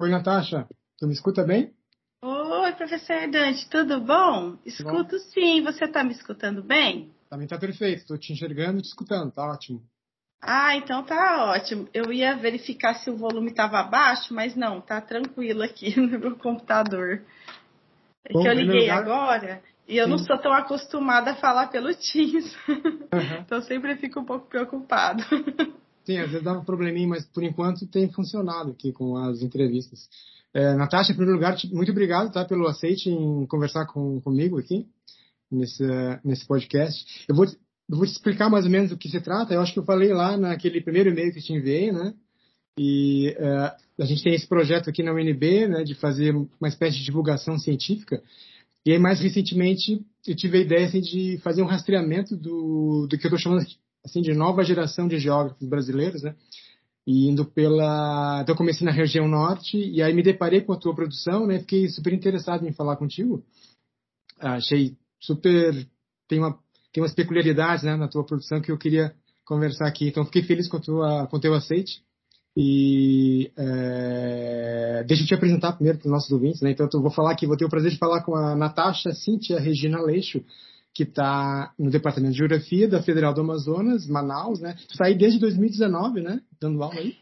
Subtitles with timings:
[0.00, 0.66] Oi, Natasha.
[0.98, 1.72] Tu me escuta bem?
[2.20, 4.58] Oi, professor Dante, tudo bom?
[4.66, 5.18] Escuto bom.
[5.32, 5.62] sim.
[5.62, 7.12] Você está me escutando bem?
[7.30, 8.00] Também está perfeito.
[8.00, 9.30] Estou te enxergando e te escutando.
[9.30, 9.84] Tá ótimo.
[10.42, 11.88] Ah, então tá ótimo.
[11.94, 16.36] Eu ia verificar se o volume estava baixo, mas não, tá tranquilo aqui no meu
[16.38, 17.24] computador.
[18.24, 18.98] É bom, que eu liguei lugar...
[18.98, 20.10] agora e eu Sim.
[20.10, 22.56] não sou tão acostumada a falar pelo Teams.
[23.14, 23.42] Uhum.
[23.46, 25.22] então sempre fico um pouco preocupado.
[26.04, 30.08] Sim, às vezes dá um probleminha, mas por enquanto tem funcionado aqui com as entrevistas.
[30.52, 34.86] É, Natasha, em primeiro lugar, muito obrigado tá, pelo aceite em conversar com, comigo aqui
[35.50, 35.82] nesse,
[36.22, 37.24] nesse podcast.
[37.28, 39.54] Eu vou, eu vou te explicar mais ou menos do que se trata.
[39.54, 42.14] Eu acho que eu falei lá naquele primeiro e-mail que te enviei, né?
[42.78, 46.98] E uh, a gente tem esse projeto aqui na UNB, né, de fazer uma espécie
[46.98, 48.22] de divulgação científica.
[48.84, 53.16] E aí, mais recentemente, eu tive a ideia assim, de fazer um rastreamento do, do
[53.16, 53.64] que eu estou chamando
[54.04, 56.34] assim, de nova geração de geógrafos brasileiros, né?
[57.06, 58.40] E indo pela.
[58.42, 61.60] Então, eu comecei na região norte, e aí me deparei com a tua produção, né?
[61.60, 63.44] Fiquei super interessado em falar contigo.
[64.38, 65.86] Achei super.
[66.28, 66.58] Tem, uma,
[66.92, 70.08] tem umas peculiaridades né, na tua produção que eu queria conversar aqui.
[70.08, 72.02] Então, fiquei feliz com, tua, com o teu aceite.
[72.56, 76.70] E é, deixa eu te apresentar primeiro para os nossos ouvintes, né?
[76.70, 79.58] Então eu vou falar aqui, vou ter o prazer de falar com a Natasha Cíntia
[79.58, 80.40] Regina Leixo,
[80.94, 84.74] que está no Departamento de Geografia da Federal do Amazonas, Manaus, né?
[84.86, 86.40] Tu está aí desde 2019, né?
[86.60, 87.16] Dando aula aí?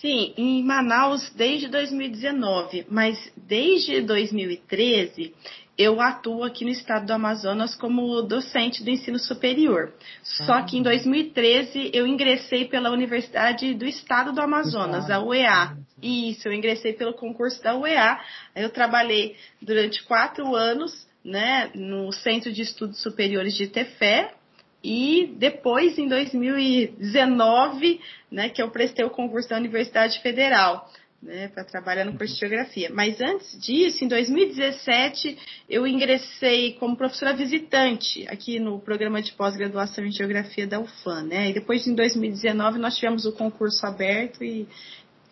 [0.00, 5.32] Sim, em Manaus desde 2019, mas desde 2013
[5.76, 9.92] eu atuo aqui no estado do Amazonas como docente do ensino superior.
[10.22, 10.62] Só ah.
[10.62, 15.76] que em 2013 eu ingressei pela Universidade do Estado do Amazonas, a UEA.
[16.00, 18.20] Isso, eu ingressei pelo concurso da UEA.
[18.54, 24.34] Eu trabalhei durante quatro anos né, no Centro de Estudos Superiores de Tefé,
[24.82, 28.00] e depois, em 2019,
[28.30, 30.90] né, que eu prestei o concurso da Universidade Federal,
[31.22, 32.90] né, para trabalhar no curso de Geografia.
[32.92, 35.38] Mas antes disso, em 2017,
[35.70, 41.48] eu ingressei como professora visitante aqui no programa de pós-graduação em Geografia da UFAM, né,
[41.48, 44.68] e depois, em 2019, nós tivemos o concurso aberto e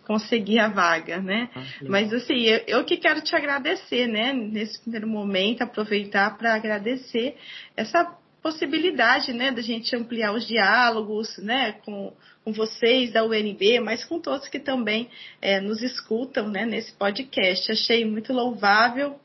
[0.06, 1.48] conseguir a vaga, né?
[1.54, 4.32] Ah, Mas assim, eu, eu, que quero te agradecer, né?
[4.32, 7.36] Nesse primeiro momento, aproveitar para agradecer
[7.76, 12.12] essa possibilidade, né, da gente ampliar os diálogos, né, com,
[12.44, 15.08] com vocês da UNB, mas com todos que também
[15.40, 17.70] é, nos escutam, né, nesse podcast.
[17.70, 19.16] Achei muito louvável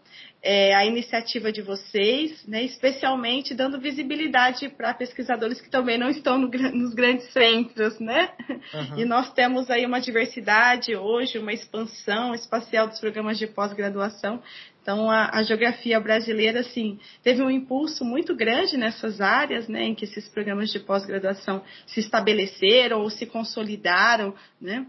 [0.42, 6.38] é, a iniciativa de vocês, né, especialmente dando visibilidade para pesquisadores que também não estão
[6.38, 8.30] no, nos grandes centros, né?
[8.74, 9.00] Uhum.
[9.00, 14.42] E nós temos aí uma diversidade hoje, uma expansão espacial dos programas de pós-graduação.
[14.82, 19.96] Então, a, a, geografia brasileira, assim, teve um impulso muito grande nessas áreas, né, em
[19.96, 24.86] que esses programas de pós-graduação se estabeleceram ou se consolidaram, né?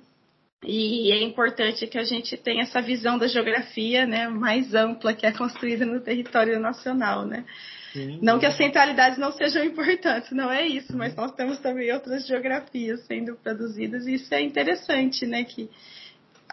[0.65, 5.25] E é importante que a gente tenha essa visão da geografia né, mais ampla que
[5.25, 7.25] é construída no território nacional.
[7.25, 7.45] Né?
[7.93, 8.19] Sim.
[8.21, 12.27] Não que as centralidades não sejam importantes, não é isso, mas nós temos também outras
[12.27, 15.71] geografias sendo produzidas e isso é interessante né, que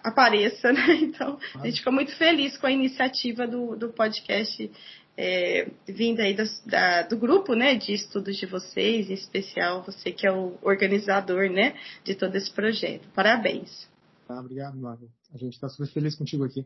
[0.03, 0.71] apareça.
[0.75, 0.99] Né?
[1.01, 4.71] Então, a gente ficou muito feliz com a iniciativa do, do podcast
[5.17, 10.11] é, vinda aí do, da, do grupo né, de estudos de vocês, em especial você
[10.11, 11.73] que é o organizador né,
[12.03, 13.07] de todo esse projeto.
[13.15, 13.94] Parabéns.
[14.27, 15.07] Tá, obrigado, Marco.
[15.33, 16.65] A gente está super feliz contigo aqui.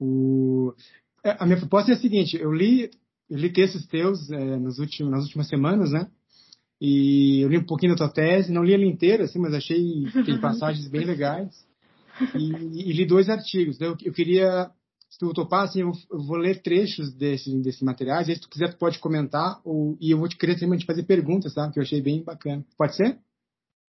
[0.00, 0.74] O...
[1.24, 2.90] É, a minha proposta é a seguinte: eu li,
[3.30, 6.10] eu li textos teus é, nos últimos, nas últimas semanas, né?
[6.80, 10.04] E eu li um pouquinho da tua tese, não li ela inteira, assim, mas achei
[10.24, 11.66] tem passagens bem legais.
[12.34, 13.80] E, e, li dois artigos.
[13.80, 14.70] Eu, eu queria,
[15.08, 18.28] se tu topar, assim, eu, eu, vou ler trechos desses desse materiais.
[18.28, 19.60] E se tu quiser, tu pode comentar.
[19.64, 21.70] Ou, e eu vou te querer também te fazer perguntas, tá?
[21.70, 22.64] Que eu achei bem bacana.
[22.76, 23.18] Pode ser?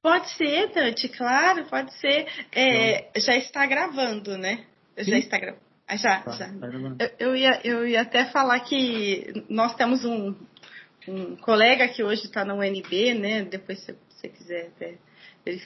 [0.02, 2.26] Pode ser, Dante, claro, pode ser.
[2.54, 4.66] É, já está gravando, né?
[4.98, 5.12] Sim.
[5.12, 5.64] Já está gravando.
[5.88, 6.48] Ah, já, tá, já.
[6.48, 6.68] Tá
[7.00, 10.36] eu, eu, ia, eu ia até falar que nós temos um,
[11.08, 13.44] um colega que hoje está na UNB, né?
[13.44, 14.98] Depois, se você quiser até.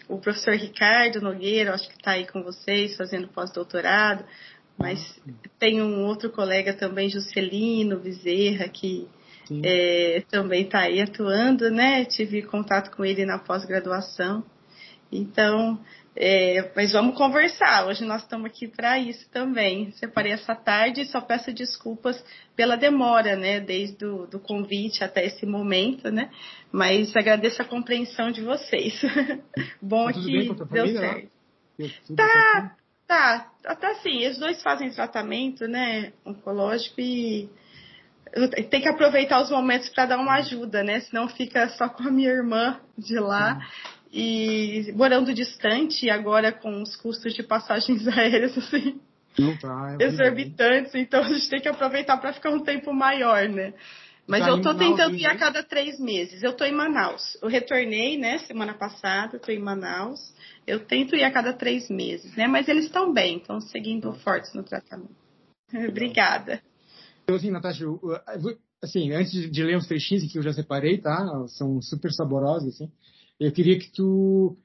[0.08, 4.24] O professor Ricardo Nogueira, acho que está aí com vocês, fazendo pós-doutorado.
[4.78, 9.08] Mas ah, tem um outro colega também, Juscelino Bezerra, que
[9.64, 12.06] é, também está aí atuando, né?
[12.06, 14.44] Tive contato com ele na pós-graduação.
[15.12, 15.80] Então,
[16.16, 17.88] é, mas vamos conversar.
[17.88, 19.92] Hoje nós estamos aqui para isso também.
[19.94, 22.24] Separei essa tarde e só peço desculpas
[22.56, 23.60] pela demora, né?
[23.60, 26.30] Desde o do convite até esse momento, né?
[26.72, 29.02] Mas agradeço a compreensão de vocês.
[29.82, 31.34] Bom tá que deu família, certo.
[32.16, 32.76] Tá,
[33.08, 33.52] tá.
[33.66, 36.14] Até assim, eles dois fazem tratamento, né?
[36.26, 37.50] Oncológico e
[38.70, 41.00] tem que aproveitar os momentos para dar uma ajuda, né?
[41.02, 43.60] Senão fica só com a minha irmã de lá.
[44.12, 49.00] E morando distante, agora com os custos de passagens aéreas, assim,
[49.60, 53.74] tá, é exorbitantes, então a gente tem que aproveitar para ficar um tempo maior, né?
[54.28, 56.44] Mas tá eu estou tentando ir a cada três meses.
[56.44, 57.38] Eu estou em Manaus.
[57.42, 60.34] Eu retornei, né, semana passada, estou em Manaus.
[60.66, 62.48] Eu tento ir a cada três meses, né?
[62.48, 65.16] Mas eles estão bem, estão seguindo fortes no tratamento.
[65.74, 66.62] Obrigada.
[67.24, 67.86] Então, assim, Natasha,
[68.82, 71.48] assim, antes de ler os trechinhos que eu já separei, tá?
[71.48, 72.92] São super saborosos, assim.
[73.40, 74.58] Eu queria que tu,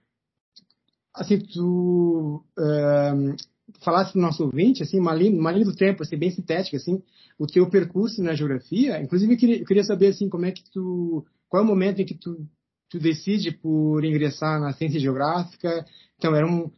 [1.15, 3.37] assim, tu um,
[3.81, 6.77] falasse para o nosso ouvinte, assim, uma linha, uma linha do tempo, assim, bem sintética,
[6.77, 7.03] assim,
[7.39, 9.01] o teu percurso na geografia.
[9.01, 12.01] Inclusive, eu queria, eu queria saber, assim, como é que tu, qual é o momento
[12.01, 12.45] em que tu,
[12.91, 15.87] tu decide por ingressar na ciência geográfica.
[16.17, 16.71] Então, era um,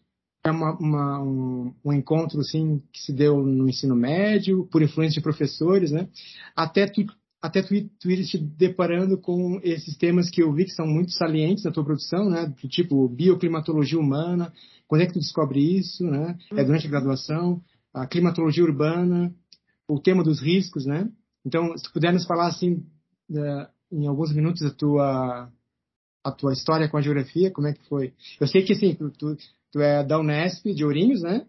[0.43, 5.15] é uma, uma, um, um, encontro assim que se deu no ensino médio por influência
[5.15, 6.09] de professores, né?
[6.57, 7.05] Até tu
[7.43, 11.13] até tu, tu ires te deparando com esses temas que eu vi que são muito
[11.13, 12.47] salientes na tua produção, né?
[12.47, 14.53] Do tipo bioclimatologia humana.
[14.87, 16.37] Quando é que tu descobre isso, né?
[16.53, 17.63] É durante a graduação.
[17.95, 19.35] A climatologia urbana,
[19.89, 21.11] o tema dos riscos, né?
[21.45, 22.85] Então, se tu puder nos falar assim,
[23.31, 25.51] uh, em alguns minutos a tua
[26.23, 28.13] a tua história com a geografia, como é que foi?
[28.39, 29.35] Eu sei que assim, tu, tu
[29.77, 31.43] é da Unesp de Ourinhos, né?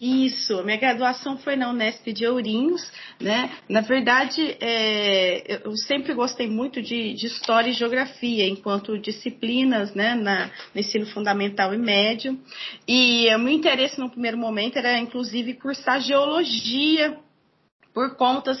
[0.00, 2.90] Isso, minha graduação foi na Unesp de Ourinhos,
[3.20, 3.52] né?
[3.68, 10.16] Na verdade, é, eu sempre gostei muito de, de, História e Geografia, enquanto disciplinas, né,
[10.16, 12.36] na, no ensino fundamental e médio.
[12.88, 17.16] E o meu interesse no primeiro momento era, inclusive, cursar Geologia
[17.92, 18.52] por conta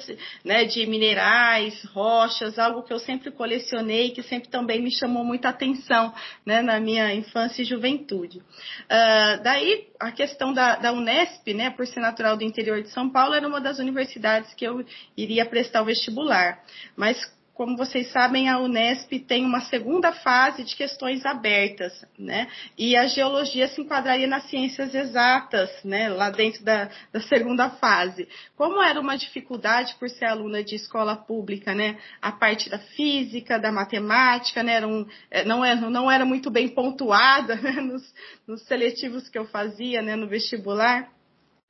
[0.44, 5.48] né, de minerais, rochas, algo que eu sempre colecionei, que sempre também me chamou muita
[5.48, 6.12] atenção
[6.44, 8.38] né, na minha infância e juventude.
[8.38, 13.08] Uh, daí, a questão da, da, Unesp, né, por ser natural do interior de São
[13.10, 14.84] Paulo, era uma das universidades que eu
[15.16, 16.60] iria prestar o vestibular.
[16.96, 17.18] Mas
[17.62, 22.48] como vocês sabem, a Unesp tem uma segunda fase de questões abertas, né?
[22.76, 26.08] E a geologia se enquadraria nas ciências exatas, né?
[26.08, 28.28] Lá dentro da, da segunda fase.
[28.56, 32.00] Como era uma dificuldade por ser aluna de escola pública, né?
[32.20, 34.72] A parte da física, da matemática, né?
[34.72, 37.80] Era um, é, não, era, não era muito bem pontuada né?
[37.80, 38.02] nos,
[38.44, 40.16] nos seletivos que eu fazia, né?
[40.16, 41.08] No vestibular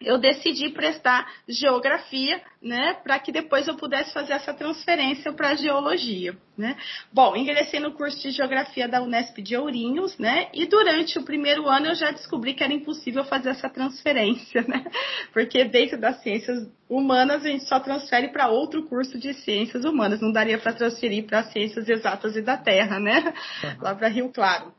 [0.00, 6.36] eu decidi prestar geografia, né, para que depois eu pudesse fazer essa transferência para geologia,
[6.56, 6.76] né.
[7.12, 11.68] Bom, ingressei no curso de geografia da Unesp de Ourinhos, né, e durante o primeiro
[11.68, 14.84] ano eu já descobri que era impossível fazer essa transferência, né,
[15.32, 20.20] porque dentro das ciências humanas a gente só transfere para outro curso de ciências humanas,
[20.20, 23.32] não daria para transferir para ciências exatas e da Terra, né,
[23.64, 23.82] uhum.
[23.82, 24.72] lá para Rio Claro.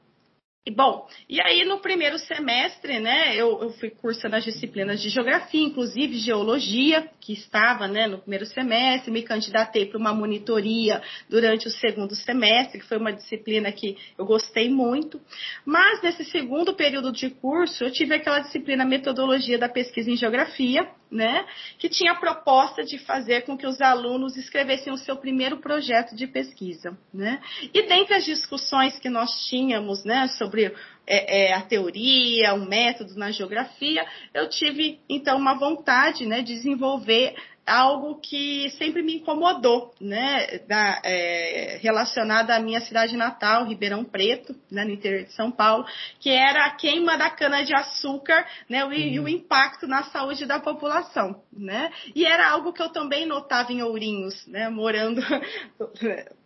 [0.72, 5.62] Bom, e aí no primeiro semestre, né, eu, eu, fui cursando as disciplinas de geografia,
[5.62, 11.70] inclusive geologia, que estava, né, no primeiro semestre, me candidatei para uma monitoria durante o
[11.70, 15.20] segundo semestre, que foi uma disciplina que eu gostei muito.
[15.66, 20.88] Mas nesse segundo período de curso, eu tive aquela disciplina metodologia da pesquisa em geografia,
[21.14, 21.46] né,
[21.78, 26.16] que tinha a proposta de fazer com que os alunos escrevessem o seu primeiro projeto
[26.16, 27.40] de pesquisa, né?
[27.74, 30.74] E dentre as discussões que nós tínhamos, né, sobre
[31.06, 36.54] é, é, a teoria, o método na geografia, eu tive então uma vontade, né, de
[36.54, 44.04] desenvolver algo que sempre me incomodou, né, da, é, relacionada à minha cidade natal, Ribeirão
[44.04, 45.86] Preto, né, no interior de São Paulo,
[46.20, 49.28] que era a queima da cana-de-açúcar, né, o, e o uhum.
[49.30, 54.46] impacto na saúde da população, né, e era algo que eu também notava em Ourinhos,
[54.48, 55.22] né, morando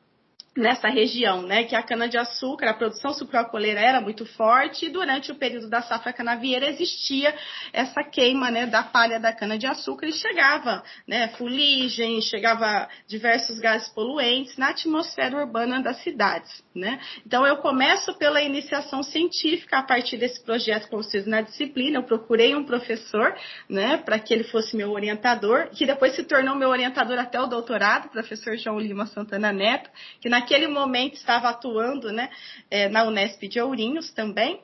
[0.57, 5.35] nessa região, né, que a cana-de-açúcar, a produção sucroalcooleira era muito forte e durante o
[5.35, 7.33] período da safra canavieira existia
[7.71, 14.57] essa queima, né, da palha da cana-de-açúcar e chegava, né, fuligem, chegava diversos gases poluentes
[14.57, 16.99] na atmosfera urbana das cidades, né.
[17.25, 22.03] Então eu começo pela iniciação científica a partir desse projeto com vocês na disciplina, eu
[22.03, 23.35] procurei um professor,
[23.69, 27.45] né, para que ele fosse meu orientador, que depois se tornou meu orientador até o
[27.45, 32.29] doutorado, professor João Lima Santana Neto, que na naquele momento estava atuando né,
[32.71, 34.61] é, na Unesp de Ourinhos também.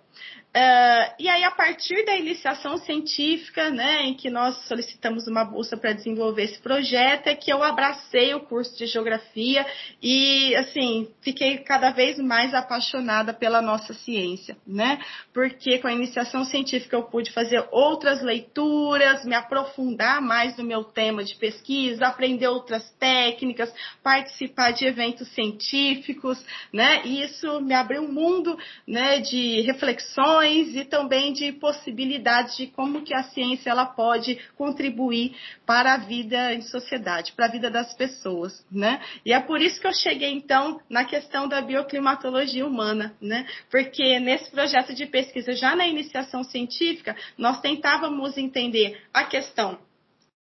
[0.55, 5.75] Uh, e aí, a partir da iniciação científica, né, em que nós solicitamos uma bolsa
[5.75, 9.65] para desenvolver esse projeto, é que eu abracei o curso de geografia
[9.99, 14.99] e, assim, fiquei cada vez mais apaixonada pela nossa ciência, né?
[15.33, 20.83] Porque com a iniciação científica eu pude fazer outras leituras, me aprofundar mais no meu
[20.83, 26.37] tema de pesquisa, aprender outras técnicas, participar de eventos científicos,
[26.71, 27.01] né?
[27.05, 28.55] E isso me abriu um mundo,
[28.87, 35.35] né, de reflexões e também de possibilidades de como que a ciência ela pode contribuir
[35.65, 39.01] para a vida em sociedade, para a vida das pessoas, né?
[39.25, 43.45] E é por isso que eu cheguei então na questão da bioclimatologia humana, né?
[43.69, 49.79] Porque nesse projeto de pesquisa, já na iniciação científica, nós tentávamos entender a questão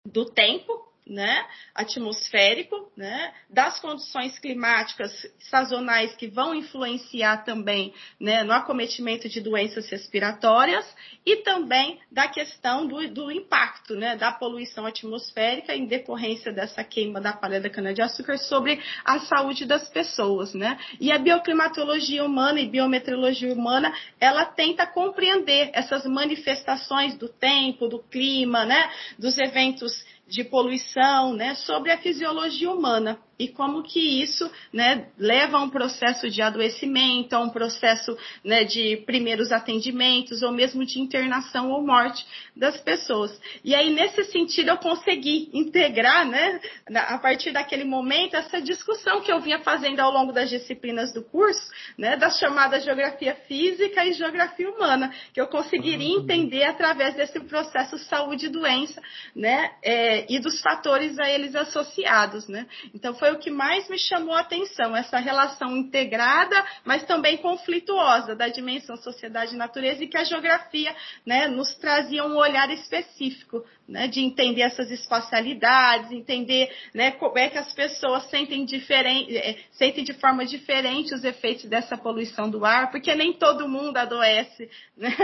[0.05, 5.11] do tempo, né, atmosférico, né, das condições climáticas
[5.51, 10.85] sazonais que vão influenciar também né, no acometimento de doenças respiratórias
[11.25, 17.21] e também da questão do, do impacto né, da poluição atmosférica em decorrência dessa queima
[17.21, 20.53] da palha da cana-de-açúcar sobre a saúde das pessoas.
[20.55, 20.79] Né?
[21.01, 27.99] E a bioclimatologia humana e biometeorologia humana, ela tenta compreender essas manifestações do tempo, do
[27.99, 34.51] clima, né, dos eventos de poluição, né, sobre a fisiologia humana e como que isso
[34.73, 40.51] né, leva a um processo de adoecimento, a um processo né, de primeiros atendimentos ou
[40.51, 42.27] mesmo de internação ou morte
[42.57, 43.41] das pessoas.
[43.63, 46.61] E aí, nesse sentido, eu consegui integrar, né,
[46.95, 51.23] a partir daquele momento, essa discussão que eu vinha fazendo ao longo das disciplinas do
[51.23, 56.23] curso, né, das chamadas geografia física e geografia humana, que eu conseguiria uhum.
[56.25, 59.01] entender através desse processo saúde e doença,
[59.35, 62.67] né, é, e dos fatores a eles associados, né.
[62.93, 67.37] Então, foi foi o que mais me chamou a atenção, essa relação integrada, mas também
[67.37, 70.95] conflituosa da dimensão sociedade e natureza e que a geografia
[71.27, 77.51] né, nos trazia um olhar específico né, de entender essas espacialidades, entender né, como é
[77.51, 82.65] que as pessoas sentem, diferente, é, sentem de forma diferente os efeitos dessa poluição do
[82.65, 85.15] ar, porque nem todo mundo adoece né,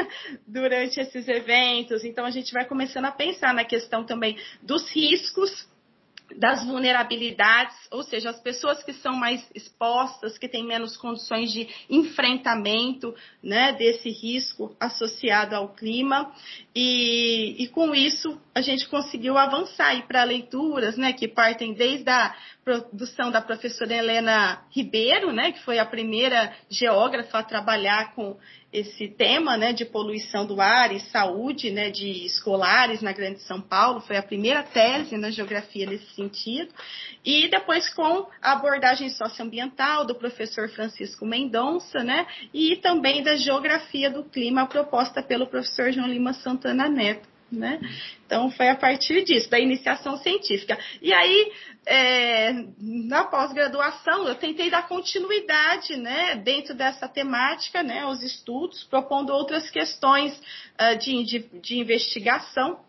[0.46, 2.04] durante esses eventos.
[2.04, 5.72] Então a gente vai começando a pensar na questão também dos riscos
[6.36, 11.68] das vulnerabilidades, ou seja, as pessoas que são mais expostas, que têm menos condições de
[11.88, 16.32] enfrentamento né, desse risco associado ao clima.
[16.74, 22.34] E, e com isso a gente conseguiu avançar para leituras né, que partem desde a
[22.64, 28.36] produção da professora Helena Ribeiro, né, que foi a primeira geógrafa a trabalhar com
[28.74, 33.60] esse tema né, de poluição do ar e saúde né, de escolares na Grande São
[33.60, 36.74] Paulo, foi a primeira tese na geografia nesse sentido,
[37.24, 44.10] e depois com a abordagem socioambiental do professor Francisco Mendonça, né, e também da geografia
[44.10, 47.33] do clima proposta pelo professor João Lima Santana Neto.
[47.54, 47.80] Né?
[48.26, 50.78] Então foi a partir disso, da iniciação científica.
[51.00, 51.52] E aí,
[51.86, 59.30] é, na pós-graduação, eu tentei dar continuidade né, dentro dessa temática, né, aos estudos, propondo
[59.30, 60.32] outras questões
[60.80, 62.83] uh, de, de, de investigação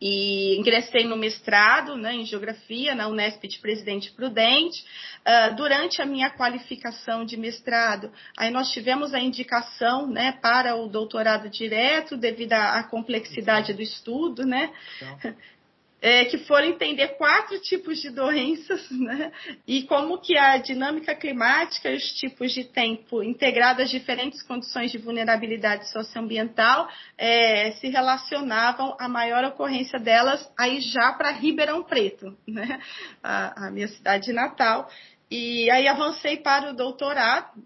[0.00, 4.84] e ingressei no mestrado né, em Geografia na Unesp de Presidente Prudente.
[5.20, 10.88] Uh, durante a minha qualificação de mestrado, aí nós tivemos a indicação né, para o
[10.88, 14.72] doutorado direto, devido à complexidade do estudo, né?
[14.96, 15.34] Então
[16.00, 19.32] é, que foram entender quatro tipos de doenças, né?
[19.66, 24.90] E como que a dinâmica climática e os tipos de tempo integrados às diferentes condições
[24.90, 26.88] de vulnerabilidade socioambiental
[27.18, 32.80] é, se relacionavam à maior ocorrência delas aí já para Ribeirão Preto, né?
[33.22, 34.88] A, a minha cidade natal.
[35.30, 37.62] E aí avancei para o doutorado,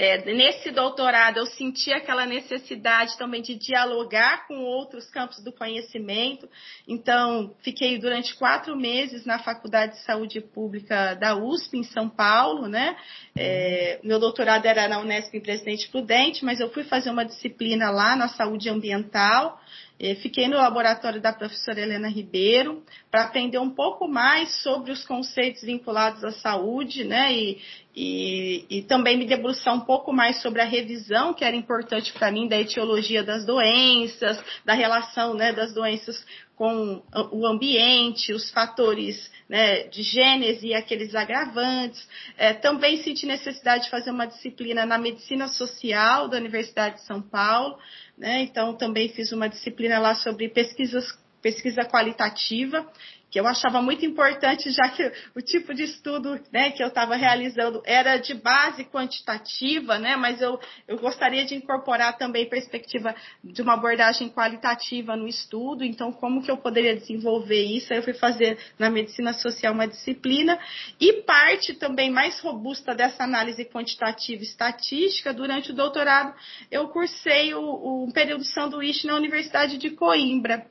[0.00, 6.48] é, nesse doutorado eu senti aquela necessidade também de dialogar com outros campos do conhecimento.
[6.86, 12.68] Então, fiquei durante quatro meses na Faculdade de Saúde Pública da USP, em São Paulo,
[12.68, 12.96] né?
[13.36, 17.90] É, meu doutorado era na Unesp em Presidente Prudente, mas eu fui fazer uma disciplina
[17.90, 19.60] lá na saúde ambiental.
[20.00, 25.04] É, fiquei no laboratório da professora Helena Ribeiro para aprender um pouco mais sobre os
[25.04, 27.32] conceitos vinculados à saúde, né?
[27.32, 27.60] E,
[27.96, 32.30] e, e, também me debruçar um pouco mais sobre a revisão, que era importante para
[32.30, 36.24] mim, da etiologia das doenças, da relação né, das doenças
[36.58, 37.00] com
[37.30, 42.04] o ambiente, os fatores né, de gênese e aqueles agravantes.
[42.36, 47.22] É, também senti necessidade de fazer uma disciplina na medicina social da Universidade de São
[47.22, 47.78] Paulo,
[48.18, 52.84] né, então também fiz uma disciplina lá sobre pesquisas pesquisa qualitativa
[53.30, 57.14] que eu achava muito importante, já que o tipo de estudo né, que eu estava
[57.16, 63.60] realizando era de base quantitativa, né, mas eu, eu gostaria de incorporar também perspectiva de
[63.60, 67.92] uma abordagem qualitativa no estudo, então como que eu poderia desenvolver isso?
[67.92, 70.58] Eu fui fazer na medicina social uma disciplina.
[71.00, 76.34] E parte também mais robusta dessa análise quantitativa e estatística, durante o doutorado
[76.70, 80.66] eu cursei o, o período sanduíche na Universidade de Coimbra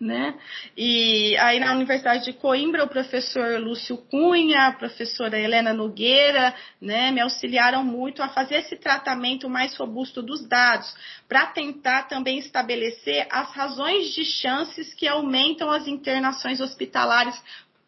[0.00, 0.34] né?
[0.76, 7.10] E aí na Universidade de Coimbra, o professor Lúcio Cunha, a professora Helena Nogueira, né,
[7.10, 10.92] me auxiliaram muito a fazer esse tratamento mais robusto dos dados,
[11.28, 17.40] para tentar também estabelecer as razões de chances que aumentam as internações hospitalares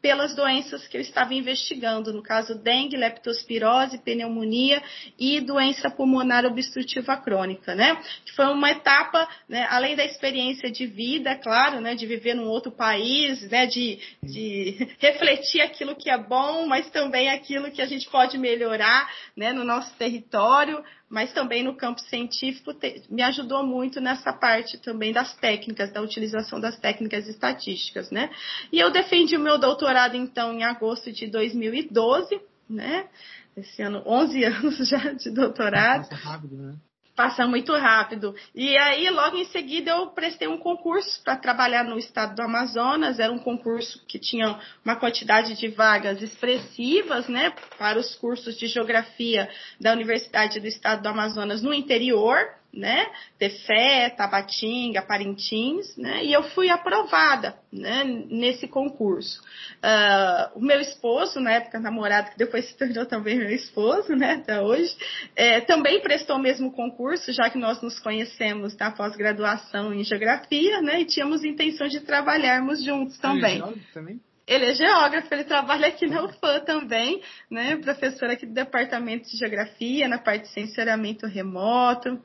[0.02, 4.82] pelas doenças que eu estava investigando, no caso dengue, leptospirose, pneumonia
[5.16, 7.97] e doença pulmonar obstrutiva crônica, né?
[8.25, 12.49] Que foi uma etapa, né, além da experiência de vida, claro, né, de viver num
[12.49, 17.87] outro país, né, de, de refletir aquilo que é bom, mas também aquilo que a
[17.87, 23.62] gente pode melhorar, né, no nosso território, mas também no campo científico te, me ajudou
[23.62, 28.31] muito nessa parte também das técnicas, da utilização das técnicas estatísticas, né?
[28.73, 33.07] E eu defendi o meu doutorado então em agosto de 2012, né?
[33.54, 36.09] Esse ano, 11 anos já de doutorado.
[36.09, 36.76] Passa rápido, né?
[37.14, 38.35] Passa muito rápido.
[38.54, 43.19] E aí, logo em seguida, eu prestei um concurso para trabalhar no estado do Amazonas.
[43.19, 48.66] Era um concurso que tinha uma quantidade de vagas expressivas, né, para os cursos de
[48.66, 53.07] geografia da Universidade do Estado do Amazonas no interior né?
[53.38, 56.25] Tefé, Tabatinga, Parintins, né?
[56.25, 58.02] E eu fui aprovada, né?
[58.05, 59.43] Nesse concurso.
[59.85, 64.35] Uh, o meu esposo, na época namorado, que depois se tornou também meu esposo, né?
[64.35, 64.97] Até hoje,
[65.37, 70.81] é, também prestou o mesmo concurso, já que nós nos conhecemos na pós-graduação em Geografia,
[70.81, 71.02] né?
[71.02, 73.62] E tínhamos intenção de trabalharmos juntos também.
[73.93, 74.21] também?
[74.47, 77.76] Ele é geógrafo, ele trabalha aqui na UFAM também, né?
[77.76, 82.21] Professor aqui do Departamento de Geografia, na parte de sensoriamento remoto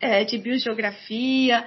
[0.00, 1.66] é, de biogeografia.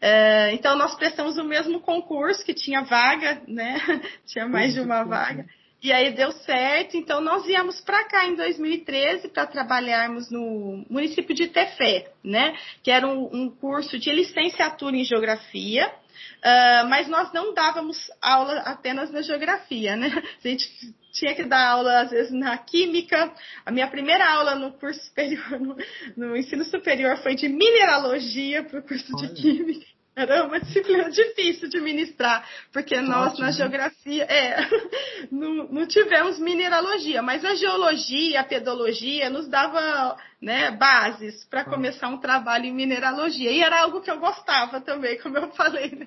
[0.00, 3.78] É, então, nós prestamos o mesmo concurso, que tinha vaga, né?
[4.26, 5.46] tinha mais de uma vaga.
[5.82, 11.34] E aí deu certo, então nós viemos para cá em 2013 para trabalharmos no município
[11.34, 12.54] de Tefé, né?
[12.82, 15.90] Que era um, um curso de licenciatura em geografia,
[16.38, 20.08] uh, mas nós não dávamos aula apenas na geografia, né?
[20.44, 23.32] A gente tinha que dar aula, às vezes, na química.
[23.64, 25.76] A minha primeira aula no curso superior, no,
[26.16, 29.28] no ensino superior, foi de mineralogia para o curso Olha.
[29.28, 29.89] de química.
[30.14, 33.52] Era uma disciplina difícil de ministrar, porque tá nós ótimo, na né?
[33.52, 34.68] geografia é,
[35.30, 41.70] não, não, tivemos mineralogia, mas a geologia, a pedologia nos dava né, bases para tá.
[41.70, 43.50] começar um trabalho em mineralogia.
[43.50, 45.90] E era algo que eu gostava também, como eu falei.
[45.90, 46.06] Né?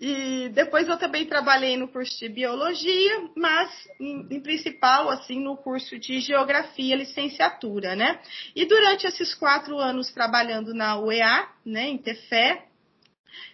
[0.00, 3.70] E depois eu também trabalhei no curso de biologia, mas
[4.00, 8.20] em, em principal assim no curso de geografia, licenciatura, né?
[8.54, 12.65] E durante esses quatro anos trabalhando na UEA, né, em Tefé,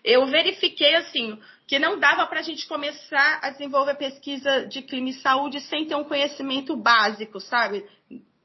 [0.05, 1.38] eu verifiquei assim
[1.73, 5.87] que não dava para a gente começar a desenvolver pesquisa de clima e saúde sem
[5.87, 7.83] ter um conhecimento básico, sabe?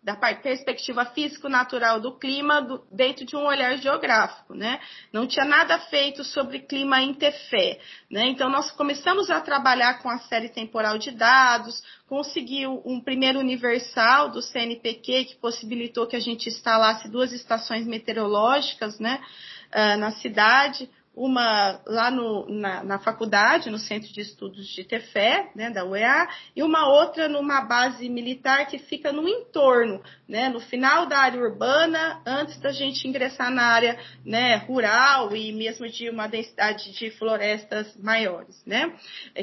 [0.01, 4.79] Da perspectiva físico-natural do clima do, dentro de um olhar geográfico, né?
[5.11, 8.27] Não tinha nada feito sobre clima em Tefé, né?
[8.27, 14.29] Então, nós começamos a trabalhar com a série temporal de dados, conseguiu um primeiro universal
[14.29, 19.19] do CNPq que possibilitou que a gente instalasse duas estações meteorológicas, né?
[19.67, 25.49] Uh, na cidade, uma lá no, na, na, faculdade, no Centro de Estudos de Tefé,
[25.55, 29.99] né, da UEA, e uma outra numa base militar que fica no entorno,
[30.29, 35.51] né, no final da área urbana, antes da gente ingressar na área né, rural e
[35.51, 38.93] mesmo de uma densidade de florestas maiores, né,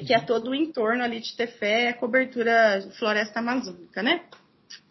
[0.07, 4.21] que é todo o entorno ali de Tefé, cobertura floresta amazônica, né.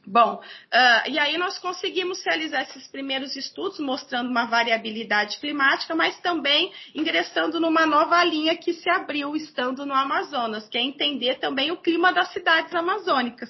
[0.06, 6.20] Bom, uh, e aí nós conseguimos realizar esses primeiros estudos mostrando uma variabilidade climática, mas
[6.20, 11.72] também ingressando numa nova linha que se abriu estando no Amazonas, que é entender também
[11.72, 13.50] o clima das cidades amazônicas.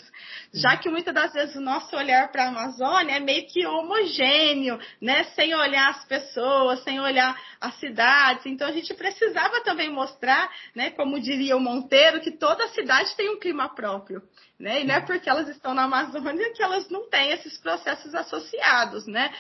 [0.54, 4.80] Já que muitas das vezes o nosso olhar para a Amazônia é meio que homogêneo,
[5.02, 5.24] né?
[5.36, 8.46] Sem olhar as pessoas, sem olhar as cidades.
[8.46, 13.32] Então a gente precisava também mostrar, né, como diria o Monteiro, que toda cidade tem
[13.32, 14.22] um clima próprio.
[14.60, 14.82] Né?
[14.82, 19.08] E não é porque elas estão na Amazônia que elas não têm esses processos associados,
[19.08, 19.34] né?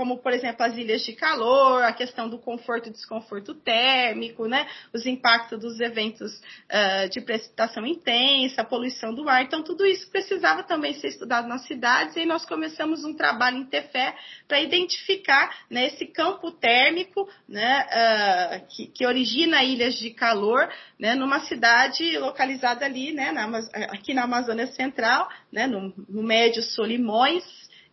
[0.00, 4.66] Como, por exemplo, as ilhas de calor, a questão do conforto e desconforto térmico, né?
[4.94, 9.42] os impactos dos eventos uh, de precipitação intensa, a poluição do ar.
[9.42, 13.66] Então, tudo isso precisava também ser estudado nas cidades e nós começamos um trabalho em
[13.66, 14.16] Tefé
[14.48, 20.66] para identificar né, esse campo térmico né, uh, que, que, origina ilhas de calor
[20.98, 23.58] né, numa cidade localizada ali, né, na,
[23.92, 27.44] aqui na Amazônia Central, né, no, no Médio Solimões,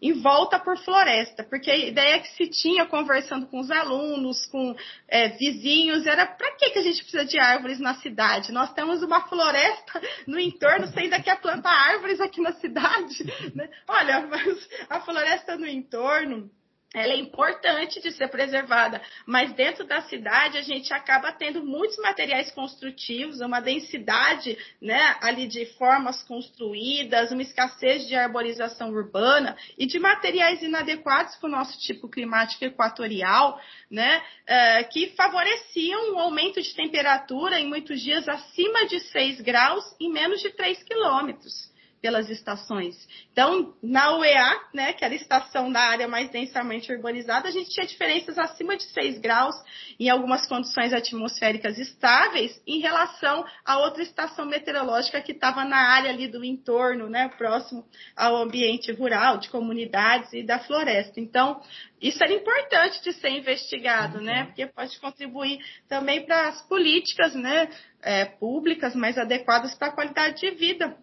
[0.01, 4.75] em volta por floresta, porque a ideia que se tinha conversando com os alunos, com
[5.07, 8.51] é, vizinhos, era para que, que a gente precisa de árvores na cidade?
[8.51, 13.25] Nós temos uma floresta no entorno, você ainda quer plantar árvores aqui na cidade?
[13.55, 13.69] Né?
[13.87, 16.49] Olha, mas a floresta no entorno,
[16.97, 21.97] ela é importante de ser preservada, mas dentro da cidade a gente acaba tendo muitos
[21.97, 29.85] materiais construtivos, uma densidade né, ali de formas construídas, uma escassez de arborização urbana e
[29.85, 36.61] de materiais inadequados para o nosso tipo climático equatorial, né, é, que favoreciam um aumento
[36.61, 42.29] de temperatura em muitos dias acima de 6 graus em menos de 3 quilômetros pelas
[42.29, 42.95] estações.
[43.31, 47.69] Então, na UEA, né, que era a estação da área mais densamente urbanizada, a gente
[47.69, 49.55] tinha diferenças acima de 6 graus
[49.99, 56.11] em algumas condições atmosféricas estáveis em relação a outra estação meteorológica que estava na área
[56.11, 61.19] ali do entorno, né, próximo ao ambiente rural, de comunidades e da floresta.
[61.19, 61.61] Então,
[61.99, 64.45] isso era importante de ser investigado, né?
[64.45, 67.69] Porque pode contribuir também para as políticas, né,
[68.03, 70.95] é, públicas mais adequadas para a qualidade de vida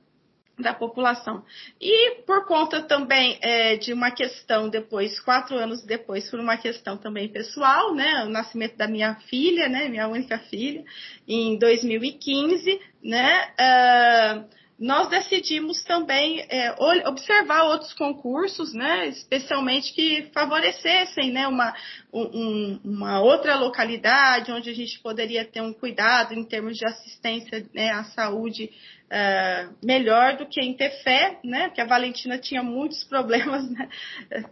[0.59, 1.45] da população.
[1.81, 6.97] E por conta também é, de uma questão depois, quatro anos depois, por uma questão
[6.97, 10.85] também pessoal, né, o nascimento da minha filha, né, minha única filha,
[11.27, 16.75] em 2015, né, uh, nós decidimos também é,
[17.07, 21.73] observar outros concursos, né, especialmente que favorecessem né, uma,
[22.13, 27.65] um, uma outra localidade onde a gente poderia ter um cuidado em termos de assistência
[27.73, 28.71] né, à saúde
[29.15, 33.89] uh, melhor do que em ter fé, né, porque a Valentina tinha muitos problemas, né,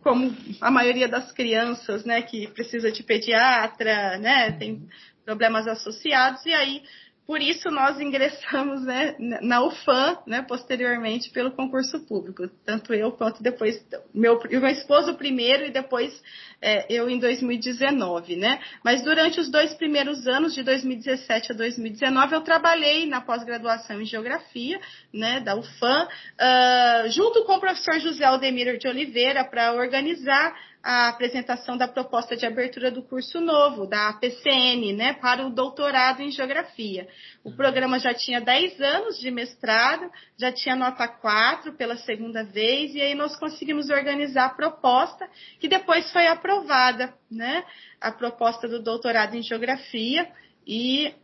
[0.02, 4.88] como a maioria das crianças, né, que precisa de pediatra, né, tem
[5.24, 6.82] problemas associados, e aí
[7.26, 13.42] por isso nós ingressamos né, na UFAM, né, posteriormente pelo concurso público, tanto eu quanto
[13.42, 16.12] depois meu, meu esposo primeiro e depois
[16.60, 18.60] é, eu em 2019, né?
[18.84, 24.04] Mas durante os dois primeiros anos, de 2017 a 2019, eu trabalhei na pós-graduação em
[24.04, 24.80] Geografia,
[25.12, 31.08] né, da UFAM, uh, junto com o professor José Aldemir de Oliveira, para organizar a
[31.08, 36.30] apresentação da proposta de abertura do curso novo, da PCN, né, para o doutorado em
[36.30, 37.06] Geografia.
[37.44, 42.94] O programa já tinha 10 anos de mestrado, já tinha nota 4 pela segunda vez,
[42.94, 45.28] e aí nós conseguimos organizar a proposta,
[45.60, 47.64] que depois foi aprovada, né,
[48.00, 50.28] a proposta do doutorado em Geografia,
[50.66, 51.14] e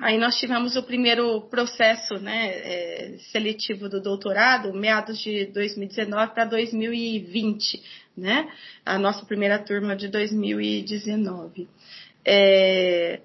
[0.00, 6.44] Aí nós tivemos o primeiro processo né, é, seletivo do doutorado, meados de 2019 para
[6.46, 7.80] 2020,
[8.16, 8.48] né?
[8.84, 11.68] A nossa primeira turma de 2019.
[12.24, 13.20] É,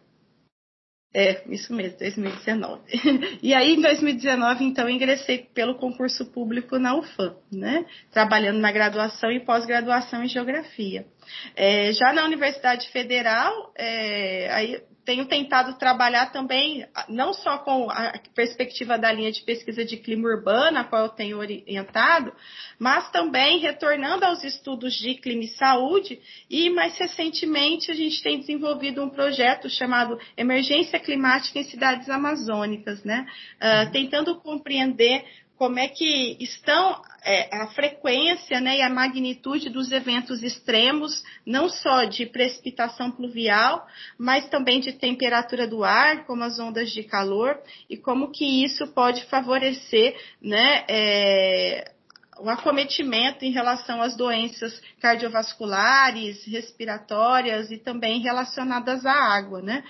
[1.12, 2.82] é, isso mesmo, 2019.
[3.42, 7.86] e aí, em 2019, então, ingressei pelo concurso público na UFAM, né?
[8.12, 11.08] Trabalhando na graduação e pós-graduação em Geografia.
[11.56, 18.14] É, já na Universidade Federal, é, aí tenho tentado trabalhar também, não só com a
[18.36, 22.32] perspectiva da linha de pesquisa de clima urbano, a qual eu tenho orientado,
[22.78, 28.40] mas também retornando aos estudos de clima e saúde, e mais recentemente a gente tem
[28.40, 33.26] desenvolvido um projeto chamado Emergência Climática em Cidades Amazônicas, né?
[33.56, 35.26] Uh, tentando compreender
[35.60, 41.68] como é que estão é, a frequência né, e a magnitude dos eventos extremos, não
[41.68, 43.86] só de precipitação pluvial,
[44.18, 48.88] mas também de temperatura do ar, como as ondas de calor, e como que isso
[48.94, 51.92] pode favorecer né, é,
[52.40, 59.84] o acometimento em relação às doenças cardiovasculares, respiratórias e também relacionadas à água, né?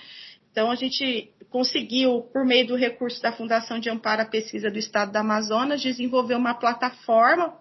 [0.50, 4.78] Então, a gente conseguiu, por meio do recurso da Fundação de Amparo à Pesquisa do
[4.78, 7.58] Estado do Amazonas, desenvolver uma plataforma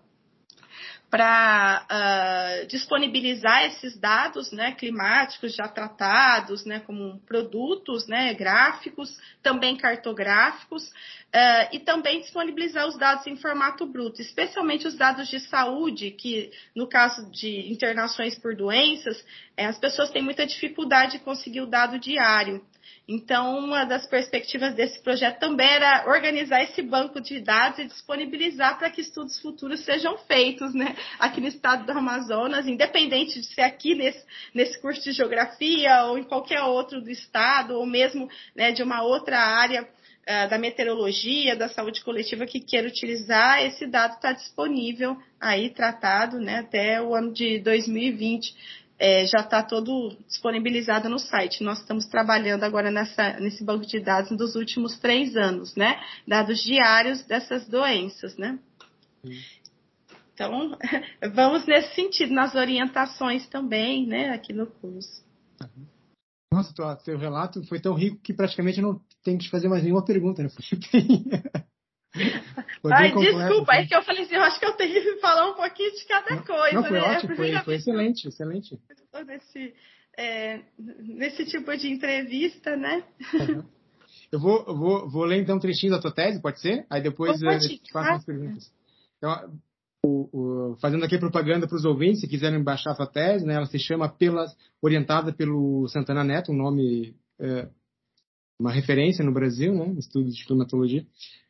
[1.10, 9.76] para uh, disponibilizar esses dados né, climáticos já tratados né, como produtos né, gráficos, também
[9.76, 16.12] cartográficos, uh, e também disponibilizar os dados em formato bruto, especialmente os dados de saúde,
[16.12, 19.24] que no caso de internações por doenças,
[19.58, 22.64] eh, as pessoas têm muita dificuldade de conseguir o dado diário.
[23.12, 28.78] Então, uma das perspectivas desse projeto também era organizar esse banco de dados e disponibilizar
[28.78, 33.62] para que estudos futuros sejam feitos né, aqui no estado do Amazonas, independente de ser
[33.62, 38.72] aqui nesse, nesse curso de geografia ou em qualquer outro do estado, ou mesmo né,
[38.72, 44.18] de uma outra área uh, da meteorologia, da saúde coletiva que queira utilizar, esse dado
[44.18, 48.54] está disponível aí, tratado né, até o ano de 2020
[49.00, 51.64] é, já está todo disponibilizado no site.
[51.64, 56.00] Nós estamos trabalhando agora nessa, nesse banco de dados dos últimos três anos, né?
[56.28, 58.60] Dados diários dessas doenças, né?
[60.34, 60.78] Então,
[61.34, 65.24] vamos nesse sentido, nas orientações também, né, aqui no curso.
[66.52, 69.84] Nossa, teu, teu relato foi tão rico que praticamente não tem que te fazer mais
[69.84, 70.50] nenhuma pergunta, né?
[72.92, 75.56] Ai, desculpa, é que eu falei assim, eu acho que eu tenho que falar um
[75.56, 76.76] pouquinho de cada coisa.
[76.76, 77.02] Não, foi né?
[77.02, 78.80] ótimo, foi, foi excelente, excelente.
[79.26, 79.74] Nesse,
[80.18, 83.04] é, nesse tipo de entrevista, né?
[83.34, 83.64] Uhum.
[84.32, 86.86] Eu vou, eu vou, vou ler então um trechinho da tua tese, pode ser?
[86.90, 88.72] Aí depois eu te faço as perguntas.
[89.18, 89.60] Então,
[90.06, 93.56] o, o, fazendo aqui propaganda para os ouvintes, se quiserem baixar a sua tese, né,
[93.56, 97.68] ela se chama pelas, orientada pelo Santana Neto, um nome, é,
[98.60, 101.06] uma referência no Brasil, né, estudo de climatologia.